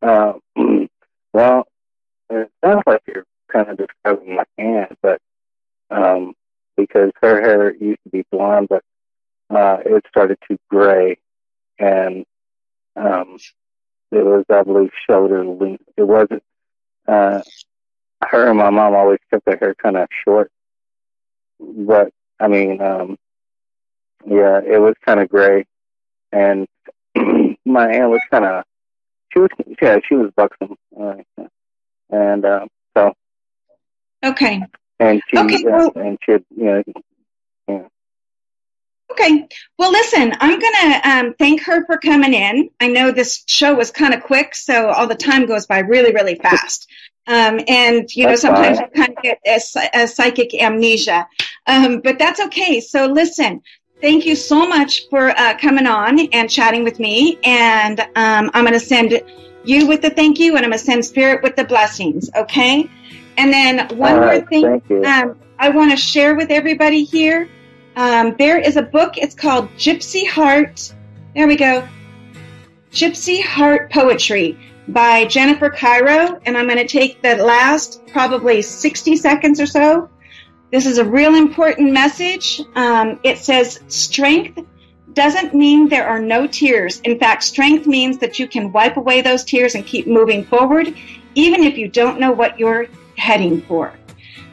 Uh, 0.00 0.32
well, 1.34 1.66
it 2.30 2.50
sounds 2.64 2.82
like 2.86 3.02
you're 3.06 3.26
kind 3.52 3.68
of 3.68 3.76
describing 3.76 4.36
my 4.36 4.44
aunt, 4.56 4.96
but 5.02 5.20
um, 5.90 6.32
because 6.74 7.10
her 7.20 7.38
hair 7.38 7.74
used 7.74 8.00
to 8.04 8.10
be 8.10 8.24
blonde, 8.32 8.68
but 8.70 8.82
uh, 9.50 9.76
it 9.84 10.06
started 10.08 10.38
to 10.50 10.58
gray, 10.70 11.18
and 11.78 12.24
um, 12.96 13.36
it 14.10 14.24
was, 14.24 14.46
I 14.48 14.62
believe, 14.62 14.90
shoulder 15.06 15.44
length. 15.44 15.84
It 15.98 16.04
wasn't. 16.04 16.42
Uh, 17.06 17.42
her 18.22 18.48
and 18.48 18.58
my 18.58 18.70
mom 18.70 18.94
always 18.94 19.18
kept 19.30 19.44
their 19.46 19.56
hair 19.56 19.74
kind 19.74 19.96
of 19.96 20.08
short, 20.24 20.50
but 21.58 22.12
I 22.38 22.48
mean, 22.48 22.80
um, 22.80 23.16
yeah, 24.26 24.60
it 24.64 24.80
was 24.80 24.94
kind 25.04 25.20
of 25.20 25.28
gray, 25.28 25.64
and 26.32 26.66
my 27.64 27.88
aunt 27.90 28.10
was 28.10 28.20
kind 28.30 28.44
of 28.44 28.64
she 29.32 29.38
was 29.40 29.50
yeah 29.80 29.98
she 30.06 30.14
was 30.14 30.30
buxom. 30.36 30.76
Uh, 30.98 31.14
and 32.10 32.44
uh, 32.44 32.66
so 32.96 33.12
Okay. 34.24 34.62
and 34.98 35.22
she 35.28 35.38
Okay, 35.38 35.64
well- 35.64 35.92
and 35.96 36.18
she 36.24 36.32
you 36.32 36.64
know 36.64 36.82
Okay. 39.12 39.48
Well, 39.78 39.90
listen, 39.90 40.32
I'm 40.40 40.58
going 40.58 40.74
to 40.74 41.08
um, 41.08 41.34
thank 41.38 41.62
her 41.64 41.84
for 41.86 41.98
coming 41.98 42.32
in. 42.32 42.70
I 42.80 42.88
know 42.88 43.10
this 43.10 43.42
show 43.46 43.74
was 43.74 43.90
kind 43.90 44.14
of 44.14 44.22
quick, 44.22 44.54
so 44.54 44.88
all 44.90 45.06
the 45.06 45.14
time 45.14 45.46
goes 45.46 45.66
by 45.66 45.80
really, 45.80 46.12
really 46.12 46.36
fast. 46.36 46.88
Um, 47.26 47.60
and, 47.68 48.08
you 48.14 48.26
know, 48.26 48.36
sometimes 48.36 48.78
fine. 48.78 48.88
I 48.94 48.96
kind 48.96 49.16
of 49.16 49.22
get 49.22 49.38
a, 49.46 49.60
a 50.02 50.08
psychic 50.08 50.54
amnesia. 50.54 51.28
Um, 51.66 52.00
but 52.00 52.18
that's 52.18 52.40
okay. 52.40 52.80
So 52.80 53.06
listen, 53.06 53.62
thank 54.00 54.26
you 54.26 54.34
so 54.34 54.66
much 54.66 55.08
for 55.10 55.28
uh, 55.30 55.56
coming 55.58 55.86
on 55.86 56.18
and 56.32 56.50
chatting 56.50 56.84
with 56.84 56.98
me. 56.98 57.38
And 57.44 58.00
um, 58.00 58.50
I'm 58.54 58.64
going 58.64 58.72
to 58.72 58.80
send 58.80 59.20
you 59.64 59.86
with 59.86 60.02
the 60.02 60.10
thank 60.10 60.38
you, 60.38 60.56
and 60.56 60.64
I'm 60.64 60.70
going 60.70 60.78
to 60.78 60.84
send 60.84 61.04
Spirit 61.04 61.42
with 61.42 61.54
the 61.54 61.64
blessings, 61.64 62.30
okay? 62.34 62.88
And 63.36 63.52
then 63.52 63.96
one 63.96 64.14
All 64.14 64.20
more 64.20 64.40
thing 64.40 64.82
you. 64.88 65.04
um, 65.04 65.38
I 65.58 65.68
want 65.68 65.90
to 65.90 65.96
share 65.96 66.34
with 66.34 66.50
everybody 66.50 67.04
here. 67.04 67.48
Um, 67.96 68.34
there 68.38 68.58
is 68.58 68.76
a 68.76 68.82
book. 68.82 69.16
It's 69.16 69.34
called 69.34 69.68
Gypsy 69.76 70.26
Heart. 70.26 70.94
There 71.34 71.46
we 71.46 71.56
go. 71.56 71.86
Gypsy 72.92 73.42
Heart 73.42 73.90
Poetry 73.92 74.58
by 74.88 75.24
Jennifer 75.26 75.70
Cairo. 75.70 76.40
And 76.44 76.56
I'm 76.56 76.66
going 76.66 76.78
to 76.78 76.86
take 76.86 77.22
the 77.22 77.36
last 77.36 78.06
probably 78.08 78.62
60 78.62 79.16
seconds 79.16 79.60
or 79.60 79.66
so. 79.66 80.10
This 80.70 80.86
is 80.86 80.98
a 80.98 81.04
real 81.04 81.34
important 81.34 81.92
message. 81.92 82.60
Um, 82.76 83.18
it 83.24 83.38
says, 83.38 83.80
Strength 83.88 84.60
doesn't 85.12 85.54
mean 85.54 85.88
there 85.88 86.06
are 86.06 86.20
no 86.20 86.46
tears. 86.46 87.00
In 87.00 87.18
fact, 87.18 87.42
strength 87.42 87.86
means 87.86 88.18
that 88.18 88.38
you 88.38 88.46
can 88.46 88.72
wipe 88.72 88.96
away 88.96 89.20
those 89.20 89.44
tears 89.44 89.74
and 89.74 89.84
keep 89.84 90.06
moving 90.06 90.44
forward, 90.44 90.94
even 91.34 91.64
if 91.64 91.76
you 91.76 91.88
don't 91.88 92.20
know 92.20 92.30
what 92.30 92.58
you're 92.58 92.86
heading 93.16 93.60
for. 93.62 93.92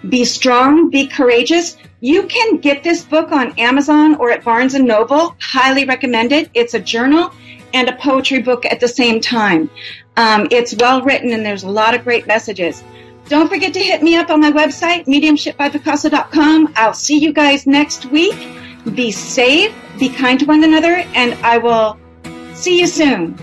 Be 0.09 0.25
strong, 0.25 0.89
be 0.89 1.07
courageous. 1.07 1.77
You 1.99 2.23
can 2.27 2.57
get 2.57 2.83
this 2.83 3.03
book 3.03 3.31
on 3.31 3.57
Amazon 3.57 4.15
or 4.15 4.31
at 4.31 4.43
Barnes 4.43 4.75
and 4.75 4.85
Noble. 4.85 5.35
Highly 5.41 5.85
recommend 5.85 6.31
it. 6.31 6.49
It's 6.53 6.73
a 6.73 6.79
journal 6.79 7.31
and 7.73 7.89
a 7.89 7.95
poetry 7.95 8.41
book 8.41 8.65
at 8.65 8.79
the 8.79 8.87
same 8.87 9.19
time. 9.19 9.69
Um, 10.15 10.47
it's 10.51 10.75
well 10.75 11.01
written 11.01 11.33
and 11.33 11.45
there's 11.45 11.63
a 11.63 11.69
lot 11.69 11.95
of 11.95 12.03
great 12.03 12.27
messages. 12.27 12.83
Don't 13.27 13.49
forget 13.49 13.73
to 13.73 13.79
hit 13.79 14.01
me 14.01 14.15
up 14.15 14.29
on 14.29 14.39
my 14.39 14.51
website, 14.51 15.05
mediumshipbypicasso.com. 15.05 16.73
I'll 16.75 16.93
see 16.93 17.17
you 17.17 17.33
guys 17.33 17.67
next 17.67 18.05
week. 18.05 18.35
Be 18.95 19.11
safe, 19.11 19.75
be 19.99 20.09
kind 20.09 20.39
to 20.39 20.45
one 20.45 20.63
another, 20.63 21.03
and 21.13 21.33
I 21.45 21.57
will 21.57 21.99
see 22.53 22.79
you 22.79 22.87
soon. 22.87 23.37